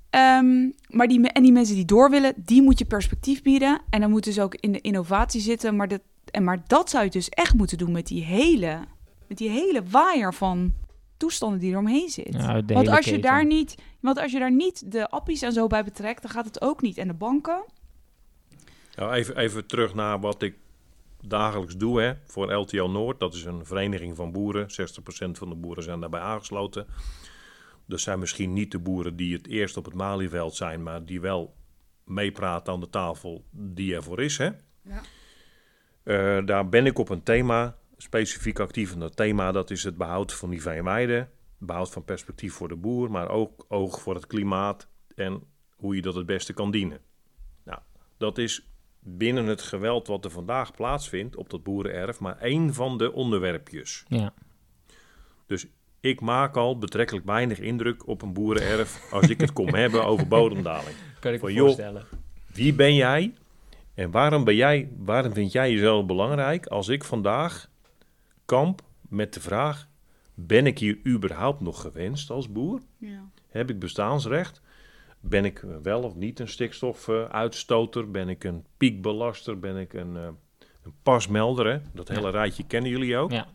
[0.09, 3.82] Ehm, maar die, en die mensen die door willen, die moet je perspectief bieden.
[3.89, 5.76] En dan moeten ze ook in de innovatie zitten.
[5.76, 6.01] Maar dat,
[6.32, 8.80] en maar dat zou je dus echt moeten doen met die hele,
[9.28, 10.74] met die hele waaier van
[11.22, 12.36] toestanden die eromheen zit.
[12.65, 13.22] Want, als je keten.
[13.22, 16.45] daar niet, want als je daar niet de appies en zo bij betrekt, dan gaat
[16.45, 16.97] het ook niet.
[16.97, 17.63] En de banken.
[18.95, 20.55] Nou, even, even terug naar wat ik
[21.22, 23.19] dagelijks doe hè, voor LTL Noord.
[23.19, 24.67] Dat is een vereniging van boeren.
[24.69, 26.88] 60% van de boeren zijn daarbij aangesloten.
[27.86, 31.22] Dat zijn misschien niet de boeren die het eerst op het Malieveld zijn, maar die
[31.22, 31.55] wel
[32.03, 34.38] meepraten aan de tafel die ervoor is.
[34.38, 34.49] Hè.
[34.82, 35.01] Ja.
[36.03, 38.93] Eh, daar ben ik op een thema, specifiek actief.
[38.93, 41.29] En dat thema dat is het behoud van die veenweiden.
[41.57, 45.43] Behoud van perspectief voor de boer, maar ook oog voor het klimaat en
[45.75, 46.99] hoe je dat het beste kan dienen.
[47.63, 47.79] Nou,
[48.17, 52.97] dat is binnen het geweld wat er vandaag plaatsvindt op dat boerenerf maar één van
[52.97, 54.05] de onderwerpjes.
[54.07, 54.33] Ja.
[55.45, 55.67] Dus
[55.99, 60.27] ik maak al betrekkelijk weinig indruk op een boerenerf als ik het kom hebben over
[60.27, 60.95] bodemdaling.
[61.19, 62.05] Kan ik Van, me joh, voorstellen.
[62.53, 63.33] Wie ben jij
[63.93, 67.69] en waarom, ben jij, waarom vind jij jezelf belangrijk als ik vandaag
[68.51, 69.87] kamp met de vraag:
[70.33, 72.81] ben ik hier überhaupt nog gewenst als boer?
[72.97, 73.29] Ja.
[73.47, 74.61] Heb ik bestaansrecht?
[75.19, 78.11] Ben ik wel of niet een stikstofuitstoter?
[78.11, 79.59] Ben ik een piekbelaster?
[79.59, 80.27] Ben ik een, eh,
[80.83, 81.65] een pasmelder?
[81.65, 81.79] Hè?
[81.93, 83.31] Dat hele rijtje kennen jullie ook.
[83.31, 83.47] Ja.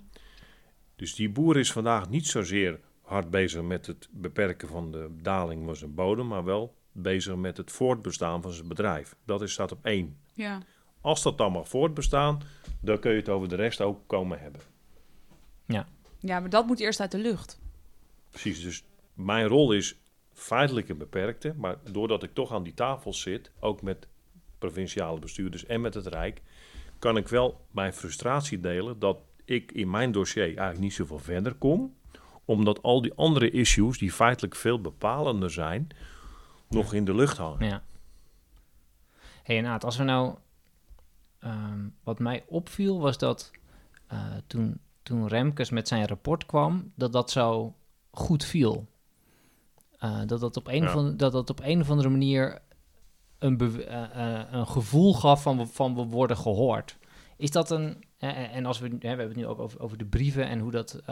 [0.96, 5.64] Dus die boer is vandaag niet zozeer hard bezig met het beperken van de daling
[5.64, 9.16] van zijn bodem, maar wel bezig met het voortbestaan van zijn bedrijf.
[9.24, 10.18] Dat is, staat op één.
[10.32, 10.60] Ja.
[11.00, 12.40] Als dat dan mag voortbestaan,
[12.80, 14.60] dan kun je het over de rest ook komen hebben.
[16.18, 17.60] Ja, maar dat moet eerst uit de lucht.
[18.30, 19.96] Precies, dus mijn rol is
[20.32, 24.06] feitelijk een beperkte, maar doordat ik toch aan die tafel zit, ook met
[24.58, 26.42] provinciale bestuurders en met het Rijk,
[26.98, 31.54] kan ik wel mijn frustratie delen dat ik in mijn dossier eigenlijk niet zoveel verder
[31.54, 31.94] kom.
[32.44, 35.88] Omdat al die andere issues, die feitelijk veel bepalender zijn,
[36.68, 37.66] nog in de lucht hangen.
[37.68, 37.82] Ja.
[39.42, 40.34] hey, en Aad, als we nou...
[41.38, 43.50] ehm, wat mij opviel was dat
[44.06, 46.92] eh, toen, toen Remkes met zijn rapport kwam...
[46.94, 47.74] dat dat zo
[48.10, 48.86] goed viel.
[49.98, 50.90] Eh, dat, dat, op een Ja.
[50.90, 52.58] van, dat dat op een of andere manier
[53.38, 56.98] een, eh, eh, een gevoel gaf van, we- van we worden gehoord.
[57.36, 58.04] Is dat een...
[58.18, 61.02] en als we, we hebben het nu ook over, over de brieven en hoe dat...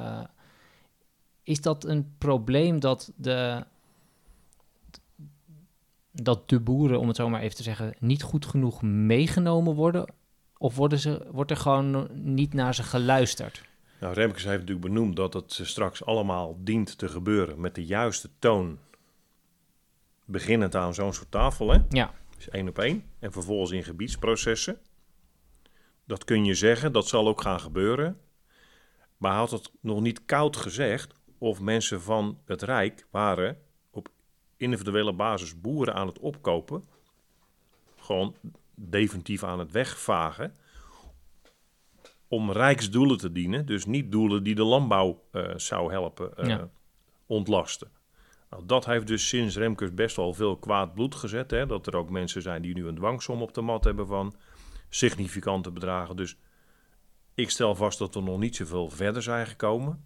[1.43, 3.65] is dat een probleem dat de,
[6.13, 10.13] dat de boeren, om het zo maar even te zeggen, niet goed genoeg meegenomen worden?
[10.59, 13.63] Of worden ze, wordt er gewoon niet naar ze geluisterd?
[14.05, 18.31] Nou, Remkes heeft natuurlijk benoemd dat het straks allemaal dient te gebeuren met de juiste
[18.39, 18.79] toon.
[20.25, 21.79] Beginnend aan zo'n soort tafel, hè?
[21.89, 23.05] Ja, Dus één op één.
[23.19, 24.81] En vervolgens in gebiedsprocessen.
[26.05, 28.21] Dat kun je zeggen, dat zal ook gaan gebeuren.
[29.17, 33.59] Maar had het nog niet koud gezegd of mensen van het Rijk waren
[33.91, 34.09] op
[34.57, 36.85] individuele basis boeren aan het opkopen.
[37.97, 38.37] Gewoon
[38.75, 40.55] definitief aan het wegvagen.
[42.29, 43.66] Om rijksdoelen te dienen.
[43.66, 46.68] Dus niet doelen die de landbouw eh, zou helpen eh, Ja.
[47.27, 47.89] ontlasten.
[48.51, 51.51] Nou, dat heeft dus sinds Remkes best wel veel kwaad bloed gezet.
[51.51, 51.66] Hè?
[51.66, 54.35] Dat er ook mensen zijn die nu een dwangsom op de mat hebben van
[54.89, 56.16] significante bedragen.
[56.16, 56.37] Dus
[57.35, 60.05] ik stel vast dat we nog niet zoveel verder zijn gekomen.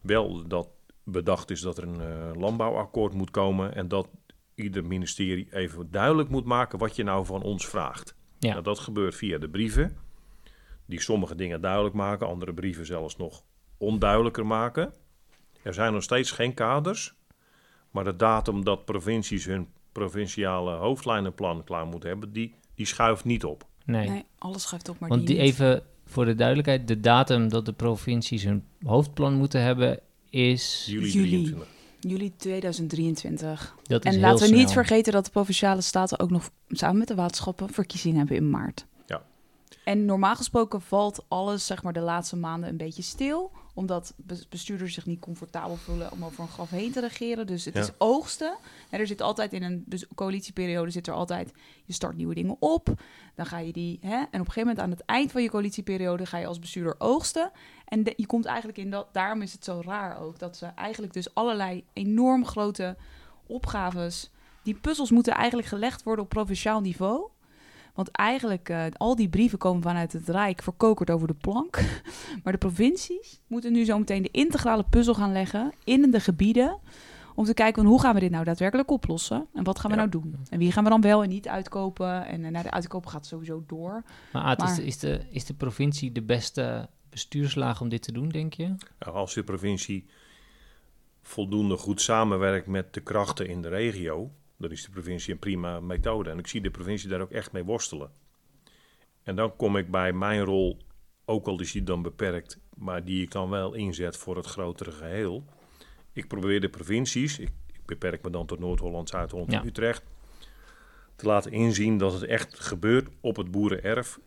[0.00, 0.68] Wel dat
[1.04, 4.08] bedacht is dat er een eh, landbouwakkoord moet komen en dat
[4.54, 8.14] ieder ministerie even duidelijk moet maken wat je nou van ons vraagt.
[8.38, 8.50] Ja.
[8.50, 9.96] Nou, dat gebeurt via de brieven,
[10.90, 13.42] die sommige dingen duidelijk maken, andere brieven zelfs nog
[13.78, 14.92] onduidelijker maken.
[15.62, 17.14] Er zijn nog steeds geen kaders,
[17.90, 23.44] maar de datum dat provincies hun provinciale hoofdlijnenplan klaar moeten hebben, die, die schuift niet
[23.44, 23.66] op.
[23.84, 24.08] nee.
[24.08, 27.72] Nee, alles schuift op, maar Want die even voor de duidelijkheid, de datum dat de
[27.72, 30.86] provincies hun hoofdplan moeten hebben is...
[30.88, 31.28] Juli, Juli.
[31.28, 31.68] 23.
[32.00, 33.74] Juli 2023.
[33.82, 36.98] Dat is En heel laten we niet vergeten dat de provinciale staten ook nog samen
[36.98, 38.86] met de waterschappen verkiezingen hebben in maart.
[39.84, 44.48] En normaal gesproken valt alles zeg maar de laatste maanden een beetje stil, omdat bes-
[44.48, 47.46] bestuurders zich niet comfortabel voelen om over een graf heen te regeren.
[47.46, 47.80] Dus het Ja.
[47.80, 48.56] is oogsten.
[48.90, 51.52] En er zit altijd in een bes- coalitieperiode zit er altijd
[51.84, 52.88] je start nieuwe dingen op,
[53.34, 55.50] dan ga je die hè, en op een gegeven moment aan het eind van je
[55.50, 57.50] coalitieperiode ga je als bestuurder oogsten.
[57.84, 60.66] En de- je komt eigenlijk in dat, daarom is het zo raar ook, dat ze
[60.66, 62.96] eigenlijk dus allerlei enorm grote
[63.46, 64.30] opgaves,
[64.62, 67.28] die puzzels moeten eigenlijk gelegd worden op provinciaal niveau.
[67.94, 71.78] Want eigenlijk, eh, al die brieven komen vanuit het Rijk verkokerd over de plank.
[72.42, 76.78] Maar de provincies moeten nu zometeen de integrale puzzel gaan leggen in de gebieden.
[77.34, 79.46] Om te kijken, van hoe gaan we dit nou daadwerkelijk oplossen?
[79.54, 80.02] En wat gaan we Ja.
[80.06, 80.36] nou doen?
[80.50, 82.26] En wie gaan we dan wel en niet uitkopen?
[82.26, 84.02] En eh, nou, de uitkoop gaat sowieso door.
[84.32, 88.12] Maar Aad, is, de, is, de, is de provincie de beste bestuurslaag om dit te
[88.12, 88.74] doen, denk je?
[88.98, 90.06] Als de provincie
[91.22, 94.30] voldoende goed samenwerkt met de krachten in de regio,
[94.60, 96.30] dan is de provincie een prima methode.
[96.30, 98.10] En ik zie de provincie daar ook echt mee worstelen.
[99.22, 100.78] En dan kom ik bij mijn rol,
[101.24, 104.92] ook al is die dan beperkt, maar die ik dan wel inzet voor het grotere
[104.92, 105.44] geheel.
[106.12, 109.60] Ik probeer de provincies, ik, ik beperk me dan tot Noord-Holland, Zuid-Holland Ja.
[109.60, 110.02] en Utrecht,
[111.16, 114.18] te laten inzien dat het echt gebeurt op het boerenerf,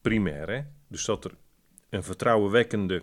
[0.00, 0.50] primair.
[0.50, 0.62] Hè?
[0.88, 1.36] Dus dat er
[1.88, 3.02] een vertrouwenwekkende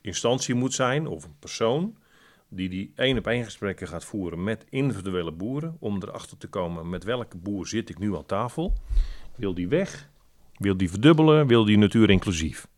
[0.00, 1.96] instantie moet zijn of een persoon
[2.50, 6.88] die die één op één gesprekken gaat voeren met individuele boeren om erachter te komen
[6.88, 8.76] met welke boer zit ik nu aan tafel.
[9.36, 10.10] Wil die weg?
[10.56, 11.46] Wil die verdubbelen?
[11.46, 12.68] Wil die natuur inclusief?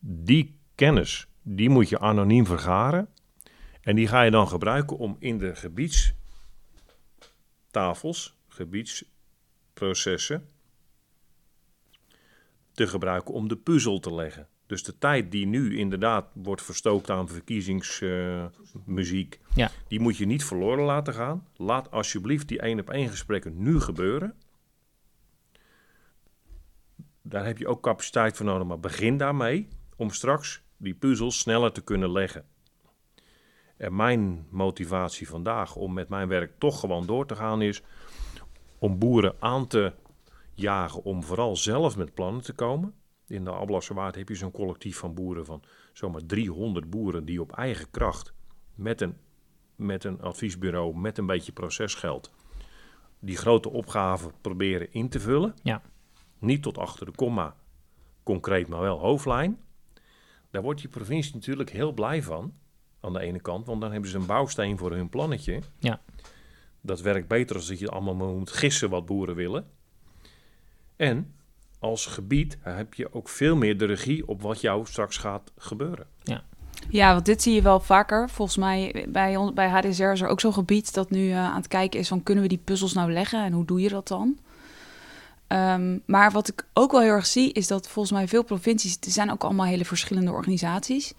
[0.00, 3.08] Die kennis, die moet je anoniem vergaren
[3.80, 10.48] en die ga je dan gebruiken om in de gebiedstafels, gebiedsprocessen
[12.72, 14.48] te gebruiken om de puzzel te leggen.
[14.66, 19.70] Dus de tijd die nu inderdaad wordt verstookt aan verkiezingsmuziek, Ja.
[19.88, 21.46] die moet je niet verloren laten gaan.
[21.56, 24.34] Laat alsjeblieft die één op één gesprekken nu gebeuren.
[27.22, 31.72] Daar heb je ook capaciteit voor nodig, maar begin daarmee om straks die puzzel sneller
[31.72, 32.44] te kunnen leggen.
[33.76, 37.82] En mijn motivatie vandaag om met mijn werk toch gewoon door te gaan is
[38.78, 39.92] om boeren aan te
[40.54, 42.94] jagen om vooral zelf met plannen te komen.
[43.26, 45.62] In de Alblasserwaard heb je zo'n collectief van boeren van
[45.92, 48.32] zomaar 300 boeren die op eigen kracht
[48.74, 49.16] met een,
[49.76, 52.32] met een adviesbureau, met een beetje procesgeld,
[53.18, 55.54] die grote opgaven proberen in te vullen.
[55.62, 55.82] Ja.
[56.38, 57.56] Niet tot achter de komma,
[58.22, 59.60] concreet, maar wel hoofdlijn.
[60.50, 62.54] Daar wordt die provincie natuurlijk heel blij van,
[63.00, 65.60] aan de ene kant, want dan hebben ze een bouwsteen voor hun plannetje.
[65.78, 66.00] Ja.
[66.80, 69.70] Dat werkt beter als dat je allemaal moet gissen wat boeren willen.
[70.96, 71.34] En
[71.84, 76.06] als gebied heb je ook veel meer de regie op wat jou straks gaat gebeuren.
[76.88, 78.30] Ja, want dit zie je wel vaker.
[78.30, 81.68] Volgens mij bij, bij HDSR is er ook zo'n gebied dat nu eh, aan het
[81.68, 84.38] kijken is van kunnen we die puzzels nou leggen en hoe doe je dat dan?
[85.46, 88.96] Ehm, maar wat ik ook wel heel erg zie is dat volgens mij veel provincies,
[89.00, 91.12] er zijn ook allemaal hele verschillende organisaties,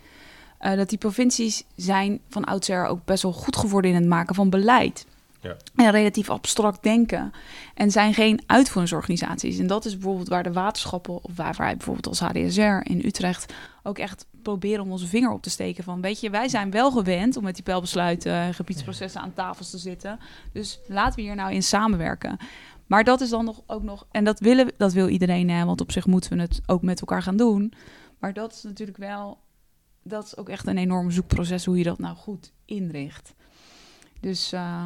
[0.58, 4.36] eh, dat die provincies zijn van oudsher ook best wel goed geworden in het maken
[4.36, 5.06] van beleid.
[5.46, 5.86] Ja.
[5.86, 7.32] En relatief abstract denken.
[7.74, 9.60] En zijn geen uitvoeringsorganisaties.
[9.60, 13.54] En dat is bijvoorbeeld waar de waterschappen, of waar wij bijvoorbeeld als HDSR in Utrecht
[13.84, 15.84] ook echt proberen om onze vinger op te steken.
[15.84, 19.70] Van weet je, wij zijn wel gewend om met die pijlbesluiten en gebiedsprocessen aan tafels
[19.70, 20.20] te zitten.
[20.54, 22.38] Dus laten we hier nou in samenwerken.
[22.88, 25.92] Maar dat is dan nog ook nog, en dat, willen, dat wil iedereen, want op
[25.92, 27.74] zich moeten we het ook met elkaar gaan doen.
[28.20, 29.38] Maar dat is natuurlijk wel,
[30.04, 33.34] dat is ook echt een enorm zoekproces hoe je dat nou goed inricht.
[34.26, 34.86] Dus eh,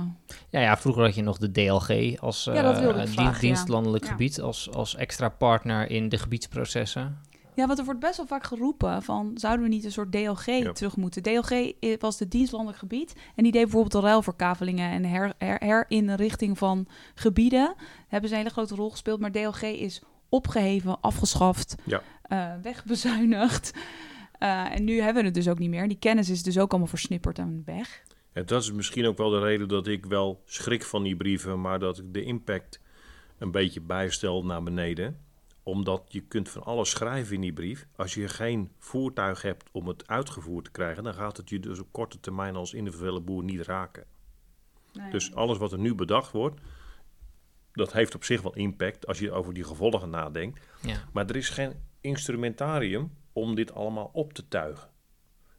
[0.49, 3.13] Ja, ja, vroeger had je nog de DLG als Ja, dat wilde ik eh, dien-
[3.13, 3.39] vragen, ja.
[3.39, 4.11] dienstlandelijk Ja.
[4.11, 7.17] gebied, als, als extra partner in de gebiedsprocessen.
[7.55, 9.31] Ja, want er wordt best wel vaak geroepen van...
[9.35, 11.23] zouden we niet een soort DLG terug moeten?
[11.23, 13.13] DLG was de dienstlandelijk gebied...
[13.35, 14.91] en die deed bijvoorbeeld de ruilverkavelingen...
[14.91, 17.73] en her, her, herinrichting van gebieden.
[18.07, 19.19] Hebben ze een hele grote rol gespeeld...
[19.19, 22.01] maar DLG is opgeheven, afgeschaft, Ja.
[22.21, 23.71] eh, wegbezuinigd.
[24.39, 25.87] Eh, en nu hebben we het dus ook niet meer.
[25.87, 28.03] Die kennis is dus ook allemaal versnipperd en weg.
[28.31, 31.61] En dat is misschien ook wel de reden dat ik wel schrik van die brieven,
[31.61, 32.81] maar dat ik de impact
[33.37, 35.19] een beetje bijstel naar beneden.
[35.63, 37.87] Omdat je kunt van alles schrijven in die brief.
[37.95, 41.79] Als je geen voertuig hebt om het uitgevoerd te krijgen, dan gaat het je dus
[41.79, 44.05] op korte termijn als individuele boer niet raken.
[45.11, 46.61] Dus alles wat er nu bedacht wordt,
[47.71, 50.67] dat heeft op zich wel impact als je over die gevolgen nadenkt.
[50.81, 51.03] Ja.
[51.13, 54.89] Maar er is geen instrumentarium om dit allemaal op te tuigen.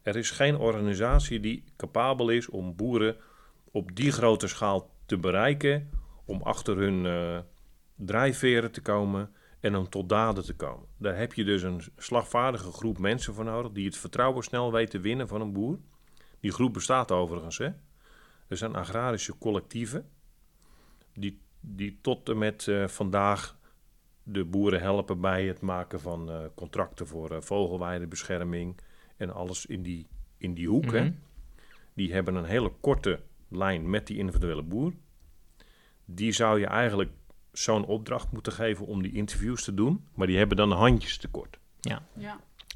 [0.01, 3.15] Er is geen organisatie die capabel is om boeren
[3.71, 5.89] op die grote schaal te bereiken,
[6.25, 7.39] om achter hun eh,
[7.95, 10.87] drijfveren te komen en om tot daden te komen.
[10.97, 14.89] Daar heb je dus een slagvaardige groep mensen voor nodig die het vertrouwen snel weten
[14.89, 15.79] te winnen van een boer.
[16.39, 17.57] Die groep bestaat overigens.
[17.57, 17.69] Hè.
[18.47, 20.09] Er zijn agrarische collectieven
[21.13, 23.57] die, die tot en met eh, vandaag
[24.23, 28.81] de boeren helpen bij het maken van eh, contracten voor vogelweidebescherming
[29.21, 30.07] en alles in die,
[30.37, 30.91] in die hoek.
[30.91, 31.03] hè.
[31.03, 31.13] Mhm.
[31.93, 34.93] Die hebben een hele korte lijn met die individuele boer.
[36.05, 37.11] Die zou je eigenlijk
[37.51, 41.59] zo'n opdracht moeten geven om die interviews te doen, maar die hebben dan handjes tekort.
[41.79, 42.01] Ja.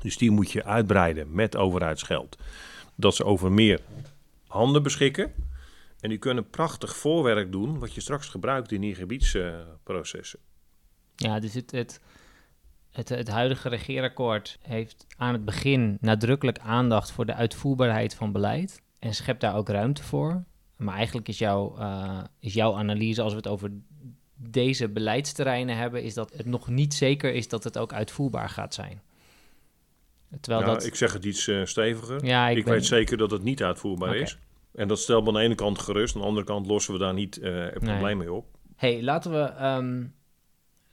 [0.02, 2.38] Dus die moet je uitbreiden met overheidsgeld.
[2.96, 3.82] Dat ze over meer
[4.48, 5.34] handen beschikken.
[6.00, 10.40] En die kunnen prachtig voorwerk doen wat je straks gebruikt in die gebiedsprocessen.
[11.16, 12.00] Ja, dus het, het,
[12.96, 18.82] het, het huidige regeerakkoord heeft aan het begin nadrukkelijk aandacht voor de uitvoerbaarheid van beleid
[19.00, 20.44] en schept daar ook ruimte voor.
[20.78, 23.72] Maar eigenlijk is, jouw eh, is jouw analyse, als we het over
[24.36, 28.74] deze beleidsterreinen hebben, is dat het nog niet zeker is dat het ook uitvoerbaar gaat
[28.74, 29.02] zijn.
[30.42, 30.86] Terwijl Nou, dat...
[30.86, 32.26] Ik zeg het iets eh, steviger.
[32.26, 34.38] ja, Ik, ik, ben- weet zeker dat het niet uitvoerbaar is.
[34.74, 36.16] En dat stelt me aan de ene kant gerust.
[36.16, 37.92] Aan de andere kant lossen we daar niet eh het Nee.
[37.94, 38.46] probleem mee op.
[38.76, 40.04] hey, laten we ehm,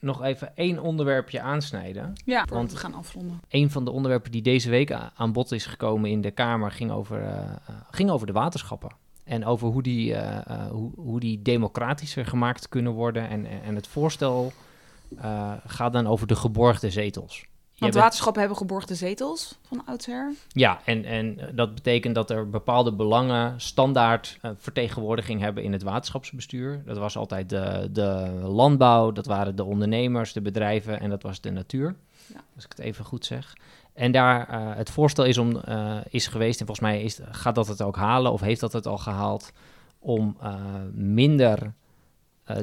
[0.02, 2.12] nog even één onderwerpje aansnijden.
[2.24, 3.40] Ja, Want- we gaan afronden.
[3.48, 6.90] Een van de onderwerpen die deze week aan bod is gekomen in de Kamer ging
[6.90, 8.90] over, eh, eh, ging over de waterschappen.
[9.24, 13.28] En over hoe die, eh, hoe, hoe die democratischer gemaakt kunnen worden.
[13.28, 14.52] En, en het voorstel
[15.66, 17.44] gaat dan over de geborgde zetels.
[17.78, 20.32] Want bent- waterschappen hebben geborgde zetels van oudsher.
[20.48, 25.72] Ja, en, en eh, dat betekent dat er bepaalde belangen standaard eh, vertegenwoordiging hebben in
[25.72, 26.82] het waterschapsbestuur.
[26.84, 31.40] Dat was altijd de, de landbouw, dat waren de ondernemers, de bedrijven en dat was
[31.40, 31.94] de natuur.
[32.26, 32.40] Ja.
[32.54, 33.56] Als ik het even goed zeg.
[33.92, 37.54] En daar uh, het voorstel is, om, uh, is geweest, en volgens mij is, gaat
[37.54, 39.52] dat het ook halen, of heeft dat het al gehaald,
[39.98, 40.36] om
[40.92, 41.72] minder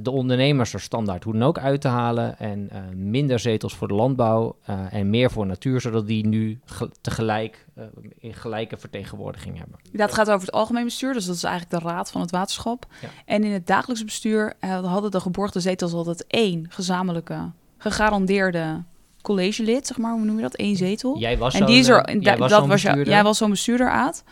[0.01, 3.87] de ondernemers er standaard hoe dan ook uit te halen en uh, minder zetels voor
[3.87, 7.83] de landbouw uh, en meer voor natuur, zodat die nu ge tegelijk uh,
[8.19, 9.79] in gelijke vertegenwoordiging hebben.
[9.91, 12.85] Dat gaat over het algemeen bestuur, dus dat is eigenlijk de raad van het waterschap.
[13.01, 13.07] Ja.
[13.25, 18.83] En in het dagelijks bestuur hadden de geborgde zetels altijd één gezamenlijke, gegarandeerde
[19.21, 20.59] collegelid, zeg maar, hoe noem je dat?
[20.59, 21.17] Eén zetel.
[21.17, 23.89] Jij was en die is er, jij was dat was jou, jij was zo'n bestuurder,
[23.89, 24.23] Aad.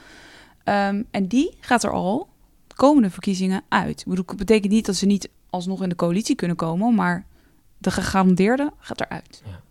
[0.63, 2.27] Um, en die gaat er al
[2.75, 3.99] komende verkiezingen uit.
[3.99, 7.25] Ik bedoel, het betekent niet dat ze niet alsnog in de coalitie kunnen komen, maar
[7.77, 9.43] de gegarandeerde gaat eruit.
[9.45, 9.61] Ja.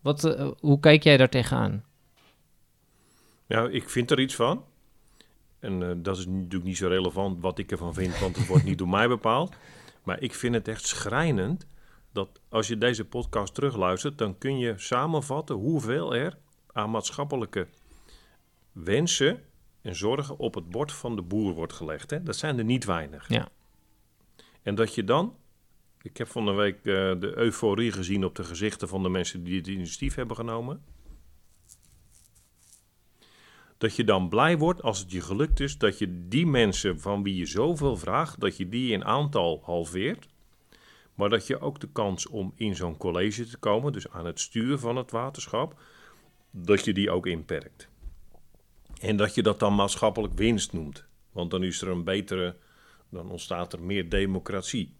[0.00, 1.84] Wat, uh, hoe kijk jij daar tegenaan?
[3.46, 4.64] Ja, ik vind er iets van.
[5.60, 8.64] En uh, dat is natuurlijk niet zo relevant wat ik ervan vind, want het wordt
[8.64, 9.56] niet door mij bepaald.
[10.02, 11.66] Maar ik vind het echt schrijnend
[12.12, 16.38] dat als je deze podcast terugluistert, dan kun je samenvatten hoeveel er
[16.72, 17.66] aan maatschappelijke
[18.72, 19.42] wensen
[19.82, 22.10] en zorgen op het bord van de boer wordt gelegd.
[22.10, 22.22] Hè?
[22.22, 23.28] Dat zijn er niet weinig.
[23.28, 23.48] Ja.
[24.62, 25.36] En dat je dan
[26.02, 26.82] Ik heb van de week eh,
[27.20, 30.82] de euforie gezien op de gezichten van de mensen die het initiatief hebben genomen.
[33.78, 37.22] Dat je dan blij wordt als het je gelukt is dat je die mensen van
[37.22, 40.28] wie je zoveel vraagt, dat je die in aantal halveert.
[41.14, 44.40] Maar dat je ook de kans om in zo'n college te komen, dus aan het
[44.40, 45.80] stuur van het waterschap,
[46.50, 47.88] dat je die ook inperkt.
[49.00, 51.04] En dat je dat dan maatschappelijk winst noemt.
[51.32, 52.56] Want dan is er een betere,
[53.08, 54.94] dan ontstaat er meer democratie.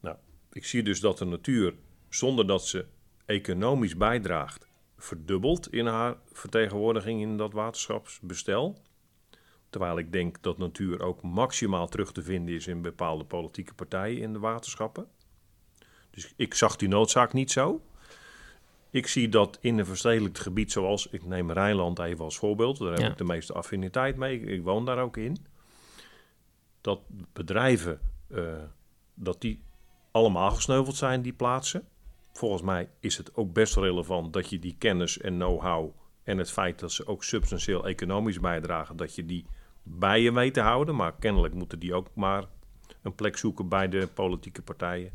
[0.00, 0.16] Nou,
[0.52, 1.74] ik zie dus dat de natuur,
[2.08, 2.86] zonder dat ze
[3.26, 4.66] economisch bijdraagt,
[4.96, 8.78] verdubbelt in haar vertegenwoordiging in dat waterschapsbestel.
[9.70, 14.22] Terwijl ik denk dat natuur ook maximaal terug te vinden is in bepaalde politieke partijen
[14.22, 15.06] in de waterschappen.
[16.10, 17.80] Dus ik zag die noodzaak niet zo.
[18.90, 22.90] Ik zie dat in een verstedelijkt gebied zoals, ik neem Rijnland even als voorbeeld, daar
[22.90, 23.10] heb Ja.
[23.10, 25.36] ik de meeste affiniteit mee, ik woon daar ook in.
[26.80, 27.00] Dat
[27.32, 28.44] bedrijven, eh,
[29.14, 29.62] dat die
[30.10, 31.88] allemaal gesneuveld zijn, die plaatsen.
[32.32, 36.50] Volgens mij is het ook best relevant dat je die kennis en know-how en het
[36.50, 39.46] feit dat ze ook substantieel economisch bijdragen, dat je die
[39.82, 40.96] bij je weet te houden.
[40.96, 42.44] Maar kennelijk moeten die ook maar
[43.02, 45.12] een plek zoeken bij de politieke partijen.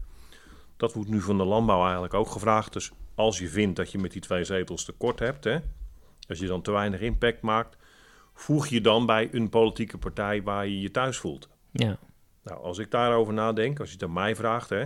[0.77, 2.73] Dat wordt nu van de landbouw eigenlijk ook gevraagd.
[2.73, 5.59] Dus als je vindt dat je met die twee zetels tekort hebt, hè,
[6.27, 7.77] als je dan te weinig impact maakt,
[8.33, 11.49] voeg je dan bij een politieke partij waar je je thuis voelt.
[11.77, 11.97] Ja.
[12.43, 14.85] Nou, als ik daarover nadenk, als je het aan mij vraagt, hè,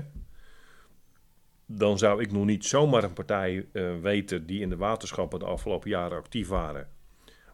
[1.65, 5.45] dan zou ik nog niet zomaar een partij eh, weten die in de waterschappen de
[5.45, 6.89] afgelopen jaren actief waren,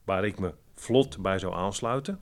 [0.03, 2.19] waar ik me vlot bij zou aansluiten.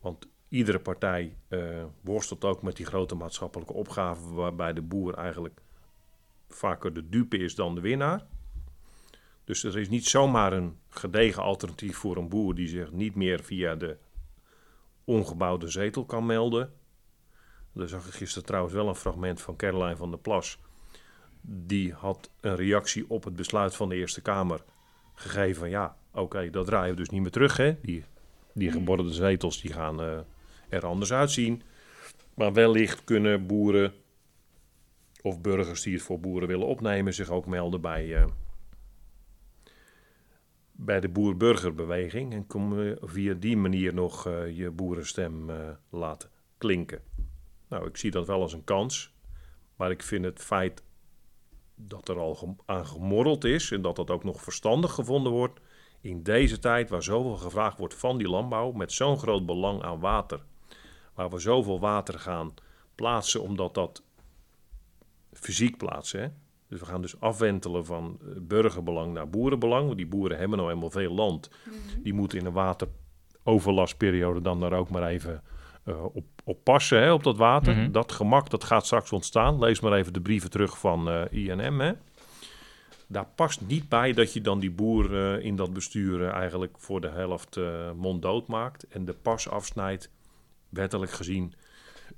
[0.00, 5.60] Want iedere partij eh, worstelt ook met die grote maatschappelijke opgaven, waarbij de boer eigenlijk
[6.48, 8.26] vaker de dupe is dan de winnaar.
[9.44, 13.42] Dus er is niet zomaar een gedegen alternatief voor een boer die zich niet meer
[13.42, 13.96] via de
[15.10, 16.72] ongebouwde zetel kan melden.
[17.72, 20.58] Daar zag ik gisteren trouwens wel een fragment van Caroline van der Plas.
[21.40, 24.64] Die had een reactie op het besluit van de Eerste Kamer
[25.14, 27.56] gegeven van ja, oké, dat draaien we dus niet meer terug.
[27.56, 27.80] Hè?
[27.82, 28.04] Die,
[28.54, 30.18] die geborderde zetels die gaan eh,
[30.68, 31.62] er anders uitzien.
[32.34, 33.92] Maar wellicht kunnen boeren
[35.22, 38.24] of burgers die het voor boeren willen opnemen zich ook melden bij, eh,
[40.84, 42.32] bij de boer-burgerbeweging.
[42.32, 45.56] En kom via die manier nog eh, je boerenstem eh,
[45.90, 47.02] laten klinken.
[47.68, 49.14] Nou, ik zie dat wel als een kans.
[49.76, 50.82] Maar ik vind het feit
[51.74, 55.60] dat er al aan gemorreld is en dat dat ook nog verstandig gevonden wordt.
[56.00, 60.00] In deze tijd waar zoveel gevraagd wordt van die landbouw, met zo'n groot belang aan
[60.00, 60.44] water.
[61.14, 62.54] Waar we zoveel water gaan
[62.94, 64.02] plaatsen, omdat dat
[65.32, 66.20] fysiek plaatsen.
[66.20, 66.28] Hè?
[66.70, 69.84] Dus we gaan dus afwentelen van eh, burgerbelang naar boerenbelang.
[69.84, 71.50] Want die boeren hebben nou eenmaal veel land.
[72.02, 75.42] Die moeten in een wateroverlastperiode dan daar ook maar even
[75.84, 77.76] eh, op, op passen, hè, op dat water.
[77.76, 77.90] Mhm.
[77.90, 79.58] Dat gemak, dat gaat straks ontstaan.
[79.58, 81.80] Lees maar even de brieven terug van eh, INM.
[81.80, 81.92] Hè.
[83.06, 87.08] Daar past niet bij dat je dan die boer in dat bestuur eigenlijk voor de
[87.08, 88.88] helft eh monddood maakt.
[88.88, 90.10] En de pas afsnijdt,
[90.68, 91.54] wettelijk gezien,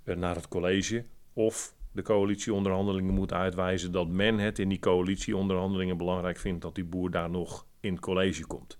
[0.04, 1.04] naar het college.
[1.32, 6.84] Of de coalitieonderhandelingen moet uitwijzen dat men het in die coalitieonderhandelingen belangrijk vindt dat die
[6.84, 8.78] boer daar nog in het college komt.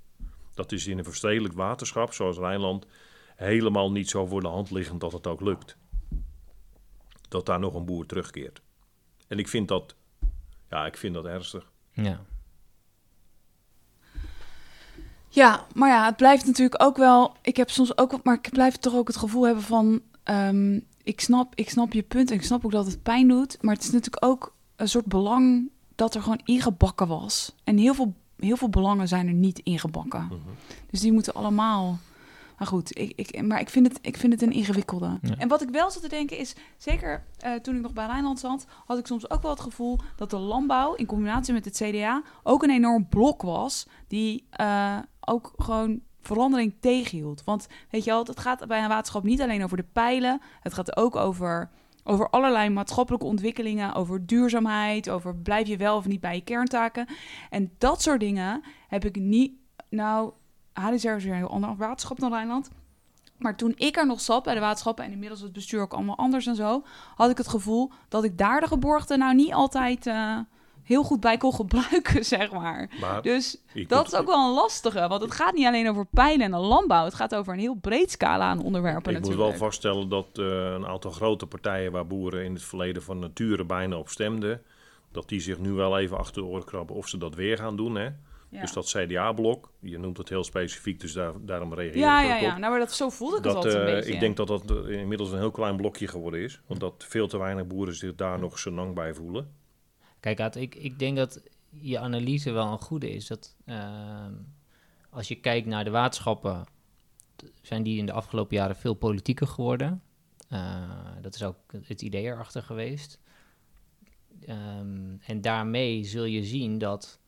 [0.55, 2.87] Dat is in een verstedelijk waterschap zoals Rijnland
[3.37, 5.77] helemaal niet zo voor de hand liggend dat het ook lukt.
[7.29, 8.63] Dat daar nog een boer terugkeert.
[9.29, 9.95] En ik vind dat,
[10.71, 11.71] ja, ik vind dat ernstig.
[11.93, 12.21] Ja.
[15.29, 17.37] Ja, maar ja, het blijft natuurlijk ook wel.
[17.43, 20.03] Ik heb soms ook, maar ik blijf toch ook het gevoel hebben van.
[20.23, 23.59] ehm, ik, snap, ik snap je punt en ik snap ook dat het pijn doet.
[23.61, 27.55] Maar het is natuurlijk ook een soort belang dat er gewoon ingebakken was.
[27.65, 30.25] En heel veel, heel veel belangen zijn er niet ingebakken.
[30.25, 30.37] Mhm.
[30.91, 31.99] Dus die moeten allemaal.
[32.59, 35.19] Maar goed, ik, ik, maar ik vind, het, ik vind het een ingewikkelde.
[35.23, 35.35] Ja.
[35.37, 38.39] En wat ik wel zat te denken is, zeker eh, toen ik nog bij Rijnland
[38.39, 41.77] zat, had ik soms ook wel het gevoel dat de landbouw in combinatie met het
[41.77, 47.45] CDA ook een enorm blok was, die eh, ook gewoon verandering tegenhield.
[47.45, 50.75] Want weet je wel, het gaat bij een waterschap niet alleen over de pijlen, het
[50.75, 51.71] gaat ook over,
[52.05, 57.07] over allerlei maatschappelijke ontwikkelingen, over duurzaamheid, over blijf je wel of niet bij je kerntaken.
[57.51, 59.53] En dat soort dingen heb ik niet,
[59.89, 60.33] nou,
[60.73, 62.71] HDR is weer een heel ander waterschap dan Rijnland.
[63.43, 66.17] Maar toen ik er nog zat bij de waterschappen en inmiddels het bestuur ook allemaal
[66.17, 66.83] anders en zo,
[67.15, 70.39] had ik het gevoel dat ik daar de geborgde nou niet altijd eh,
[70.85, 72.91] heel goed bij kon gebruiken, zeg maar.
[73.01, 76.07] Maar Dus dat moet- is ook wel een lastige, want het gaat niet alleen over
[76.07, 77.05] pijlen en de landbouw.
[77.05, 80.45] Het gaat over een heel breed scala aan onderwerpen Ik moet wel vaststellen dat eh,
[80.47, 84.63] een aantal grote partijen waar boeren in het verleden van nature bijna op stemden,
[85.13, 87.77] dat die zich nu wel even achter de oren krabben of ze dat weer gaan
[87.77, 87.95] doen.
[87.95, 88.09] Hè?
[88.49, 88.61] Ja.
[88.61, 92.37] Dus dat CDA-blok, je noemt het heel specifiek, dus daar, daarom reageer ja, ik ja,
[92.37, 92.53] ja.
[92.53, 92.59] op.
[92.59, 94.13] Nou, maar dat, zo voelde ik het Dat, altijd een eh, beetje.
[94.13, 96.61] ik denk dat dat eh, inmiddels een heel klein blokje geworden is.
[96.67, 99.61] Want dat veel te weinig boeren zich daar nog senang bij voelen.
[100.23, 103.27] Kijk, Aad, ik, ik denk dat je analyse wel een goede is.
[103.27, 104.33] Dat ehm,
[105.11, 106.65] als je kijkt naar de waterschappen,
[107.63, 110.03] zijn die in de afgelopen jaren veel politieker geworden.
[110.49, 110.83] Eh,
[111.21, 113.21] dat is ook het idee erachter geweest.
[114.47, 117.21] Ehm, en daarmee zul je zien dat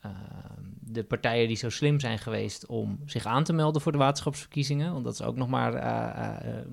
[0.00, 3.98] ehm, de partijen die zo slim zijn geweest om zich aan te melden voor de
[3.98, 6.66] waterschapsverkiezingen, want dat is ook nog maar, eh, eh,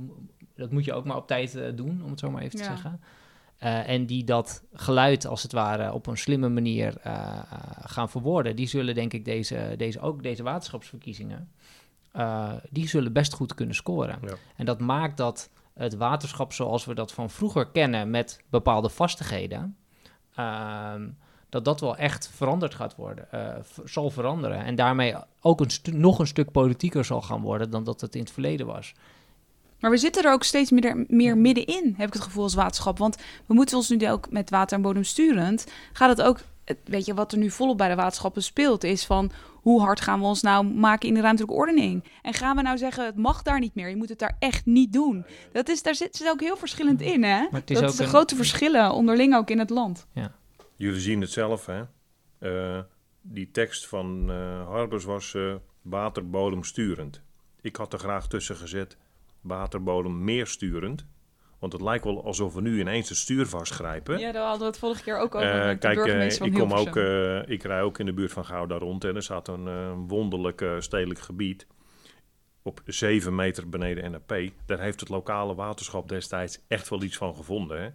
[0.55, 2.99] dat moet je ook maar op tijd doen, om het zo maar even te zeggen.
[3.58, 7.41] Eh, en die dat geluid als het ware op een slimme manier eh, eh,
[7.82, 11.51] gaan verwoorden, die zullen denk ik deze, deze, ook deze waterschapsverkiezingen,
[12.70, 14.20] die zullen best goed kunnen scoren.
[14.22, 14.34] Ja.
[14.55, 19.78] En dat maakt dat het waterschap zoals we dat van vroeger kennen met bepaalde vastigheden,
[20.36, 21.10] ehm,
[21.49, 23.28] dat dat wel echt veranderd gaat worden,
[23.86, 24.64] zal veranderen.
[24.64, 28.22] En daarmee ook een nog een stuk politieker zal gaan worden dan dat het in
[28.22, 28.93] het verleden was.
[29.80, 32.97] Maar we zitten er ook steeds meer, meer middenin, heb ik het gevoel als waterschap.
[32.97, 33.15] Want
[33.45, 35.67] we moeten ons nu ook met water en bodem sturend.
[35.93, 36.39] Gaat het ook,
[36.84, 40.19] weet je, wat er nu volop bij de waterschappen speelt, is van hoe hard gaan
[40.19, 42.03] we ons nou maken in de ruimtelijke ordening?
[42.21, 44.65] En gaan we nou zeggen, het mag daar niet meer, je moet het daar echt
[44.65, 45.25] niet doen?
[45.51, 47.39] Dat is, daar zit, zit ook heel verschillend in, hè?
[47.51, 50.07] Maar het is dat ook is de een- grote verschillen onderling ook in het land.
[50.75, 51.82] Jullie zien het zelf, hè?
[52.39, 52.84] Eh,
[53.21, 57.21] die tekst van eh, Harbers was eh waterbodem sturend.
[57.61, 58.97] Ik had er graag tussen gezet
[59.42, 61.06] waterbodem meer sturend.
[61.60, 64.20] Want het lijkt wel alsof we nu ineens het stuur vastgrijpen.
[64.20, 66.96] Ja, daar hadden we het vorige keer ook over Eh, kijk, eh, ik, kom ook,
[66.96, 70.62] eh, ik rij ook in de buurt van Gouda rond en er staat een wonderlijk
[70.62, 71.68] eh, stedelijk gebied
[72.62, 74.52] op 7 meter beneden NAP.
[74.66, 77.82] Daar heeft het lokale waterschap destijds echt wel iets van gevonden.
[77.82, 77.90] Hè?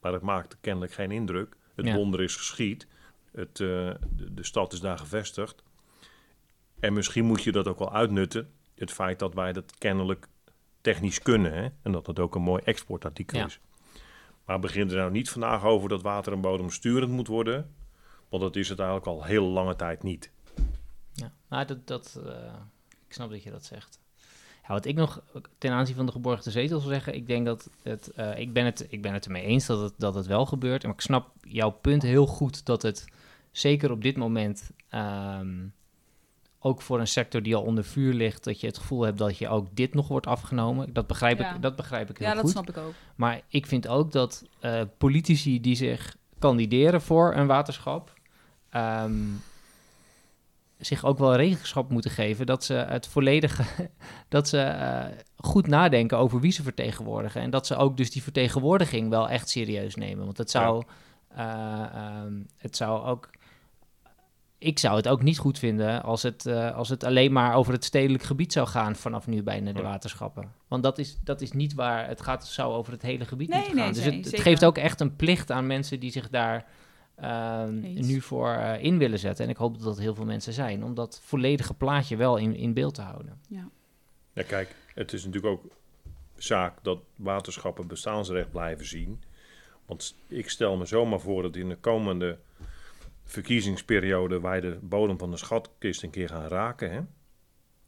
[0.00, 1.56] Maar het maakt kennelijk geen indruk.
[1.74, 1.94] Het Ja.
[1.94, 2.86] wonder is geschied.
[3.32, 3.66] Het, eh,
[4.10, 5.62] de, de stad is daar gevestigd.
[6.80, 8.50] En misschien moet je dat ook wel uitnutten.
[8.74, 10.26] Het feit dat wij dat kennelijk
[10.86, 11.52] technisch kunnen.
[11.52, 11.68] Hè?
[11.82, 13.44] En dat het ook een mooi exportartikel Ja.
[13.46, 13.60] is.
[14.44, 17.74] Maar begin er nou niet vandaag over dat water en bodem sturend moet worden.
[18.28, 20.30] Want dat is het eigenlijk al heel lange tijd niet.
[21.12, 22.54] Ja, maar dat, dat, eh,
[23.06, 23.98] ik snap dat je dat zegt.
[24.62, 25.22] Ja, wat ik nog
[25.58, 28.64] ten aanzien van de geborgde zetels wil zeggen, ik denk dat het, eh, ik, ben
[28.64, 30.82] het, ik ben het ermee eens dat het, dat het wel gebeurt.
[30.82, 33.04] Maar ik snap jouw punt heel goed dat het
[33.50, 35.66] zeker op dit moment, ehm,
[36.66, 39.38] ook voor een sector die al onder vuur ligt, dat je het gevoel hebt dat
[39.38, 40.92] je ook dit nog wordt afgenomen.
[40.92, 41.54] Dat begrijp, Ja.
[41.54, 42.50] ik, dat begrijp ik heel Ja, dat goed.
[42.50, 42.92] snap ik ook.
[43.16, 48.12] Maar ik vind ook dat eh, politici die zich kandideren voor een waterschap,
[48.70, 49.14] ehm,
[50.78, 53.64] zich ook wel rekenschap moeten geven dat ze het volledige,
[54.28, 55.04] dat ze eh,
[55.36, 57.40] goed nadenken over wie ze vertegenwoordigen.
[57.40, 60.24] En dat ze ook dus die vertegenwoordiging wel echt serieus nemen.
[60.24, 60.82] Want het zou,
[61.28, 63.30] eh, ehm, het zou ook.
[64.58, 67.72] Ik zou het ook niet goed vinden als het, eh, als het alleen maar over
[67.72, 69.84] het stedelijk gebied zou gaan vanaf nu bijna de Ja.
[69.84, 70.52] waterschappen.
[70.68, 73.58] Want dat is, dat is niet waar het gaat, zou over het hele gebied Nee,
[73.58, 73.94] moeten nee, gaan.
[73.94, 76.66] dus nee, het, geeft ook echt een plicht aan mensen die zich daar
[77.16, 79.44] ehm, nu voor eh, in willen zetten.
[79.44, 82.54] En ik hoop dat dat heel veel mensen zijn, om dat volledige plaatje wel in,
[82.54, 83.40] in beeld te houden.
[84.32, 85.64] Ja, kijk, het is natuurlijk ook
[86.36, 89.22] zaak dat waterschappen bestaansrecht blijven zien.
[89.86, 92.38] Want ik stel me zomaar voor dat in de komende
[93.26, 96.92] verkiezingsperiode wij de bodem van de schatkist een keer gaan raken.
[96.92, 97.00] Hè?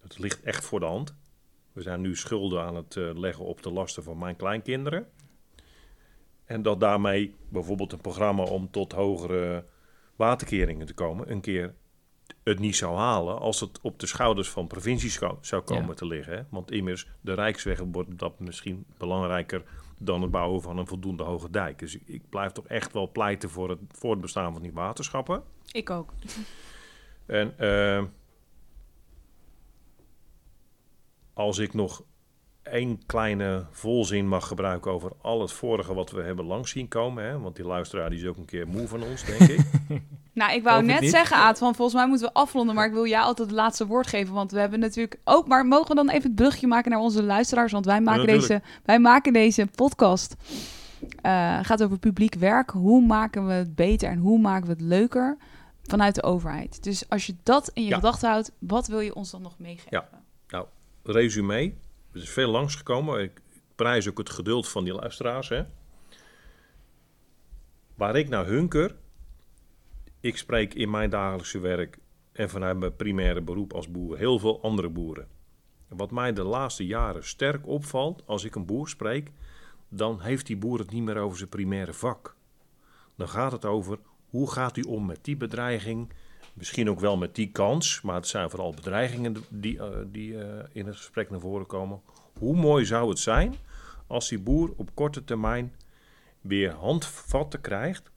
[0.03, 1.14] Dat ligt echt voor de hand.
[1.72, 5.07] We zijn nu schulden aan het eh, leggen op de lasten van mijn kleinkinderen.
[6.45, 9.64] En dat daarmee bijvoorbeeld een programma om tot hogere
[10.16, 11.74] waterkeringen te komen, een keer
[12.45, 15.95] het niet zou halen als het op de schouders van provincies zou komen Ja.
[15.95, 16.36] te liggen.
[16.36, 16.43] Hè?
[16.51, 19.62] Want immers, de Rijksweg wordt dat misschien belangrijker
[19.99, 21.78] dan het bouwen van een voldoende hoge dijk.
[21.78, 25.42] Dus ik, ik blijf toch echt wel pleiten voor het voortbestaan van die waterschappen.
[25.72, 26.12] Ik ook.
[27.26, 28.05] En eh,
[31.32, 32.03] als ik nog
[32.62, 37.24] één kleine volzin mag gebruiken over al het vorige wat we hebben langs zien komen,
[37.24, 37.40] hè?
[37.40, 39.61] want die luisteraar die is ook een keer moe van ons, denk ik.
[40.39, 43.07] Nou, ik wou net zeggen, Aad, van volgens mij moeten we afronden, maar ik wil
[43.07, 46.09] jou altijd het laatste woord geven, want we hebben natuurlijk ook, maar mogen we dan
[46.09, 50.36] even het brugje maken naar onze luisteraars, want wij maken, deze, wij maken deze podcast,
[51.22, 54.80] eh, gaat over publiek werk, hoe maken we het beter en hoe maken we het
[54.80, 55.36] leuker
[55.82, 56.82] vanuit de overheid.
[56.82, 57.95] Dus als je dat in je Ja.
[57.95, 59.89] gedachten houdt, wat wil je ons dan nog meegeven?
[59.91, 60.09] Ja.
[61.03, 61.72] Resume,
[62.12, 63.22] er is veel langsgekomen.
[63.22, 63.41] Ik
[63.74, 65.49] prijs ook het geduld van die luisteraars.
[65.49, 65.62] Hè?
[67.95, 68.95] Waar ik naar hunker,
[70.29, 71.99] ik spreek in mijn dagelijkse werk
[72.33, 75.29] en vanuit mijn primaire beroep als boer heel veel andere boeren.
[75.89, 79.31] En Wat mij de laatste jaren sterk opvalt, als ik een boer spreek,
[79.89, 82.37] dan heeft die boer het niet meer over zijn primaire vak.
[83.16, 83.99] Dan gaat het over
[84.29, 86.12] hoe gaat u om met die bedreiging,
[86.59, 90.43] Misschien ook wel met die kans, maar het zijn vooral bedreigingen die, uh, die uh,
[90.72, 92.01] in het gesprek naar voren komen.
[92.39, 93.55] Hoe mooi zou het zijn
[94.07, 95.74] als die boer op korte termijn
[96.41, 98.11] weer handvatten krijgt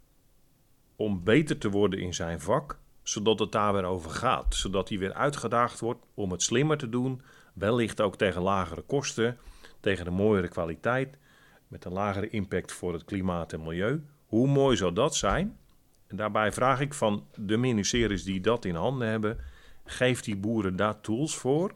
[0.95, 4.55] om beter te worden in zijn vak, zodat het daar weer over gaat.
[4.55, 7.21] Zodat hij weer uitgedaagd wordt om het slimmer te doen,
[7.53, 9.37] wellicht ook tegen lagere kosten,
[9.79, 11.17] tegen een mooiere kwaliteit,
[11.67, 14.03] met een lagere impact voor het klimaat en milieu.
[14.25, 15.57] Hoe mooi zou dat zijn?
[16.07, 19.37] En daarbij vraag ik van de ministeries die dat in handen hebben,
[19.85, 21.71] geef die boeren daar tools voor.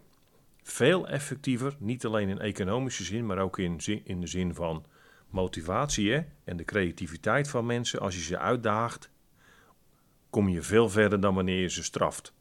[0.63, 4.85] Veel effectiever, niet alleen in economische zin, maar ook in, in de zin van
[5.35, 6.21] motivatie hè?
[6.43, 7.99] en de creativiteit van mensen.
[7.99, 9.09] Als je ze uitdaagt,
[10.29, 12.33] kom je veel verder dan wanneer je ze straft.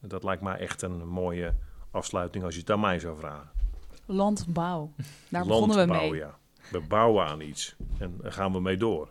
[0.00, 1.54] Dat lijkt mij echt een mooie
[1.90, 3.50] afsluiting als je het aan mij zou vragen.
[4.06, 4.92] Landbouw,
[5.28, 6.14] daar begonnen we mee.
[6.14, 6.38] Ja.
[6.70, 9.08] We bouwen aan iets en daar gaan we mee door.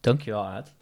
[0.00, 0.74] Dankjewel, Aad.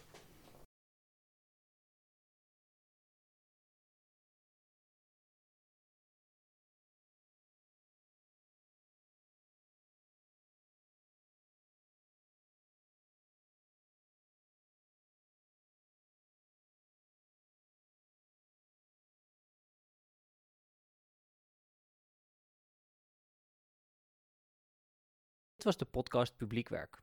[25.65, 26.99] Was de podcast Publiekwerk.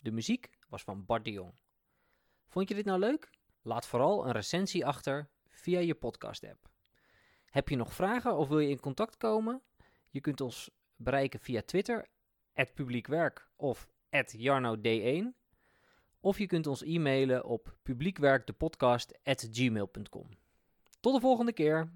[0.00, 1.52] De muziek was van Bart de Jong.
[2.46, 3.30] Vond je dit nou leuk?
[3.62, 6.70] Laat vooral een recensie achter via je podcast-app.
[7.46, 9.62] Heb je nog vragen of wil je in contact komen?
[10.10, 12.08] Je kunt ons bereiken via Twitter,
[12.74, 13.88] publiekwerk of
[14.36, 15.24] jarnod1.
[16.20, 20.28] Of je kunt ons e-mailen op publiekwerkdepodcast.gmail.com.
[21.00, 21.92] Tot de volgende keer!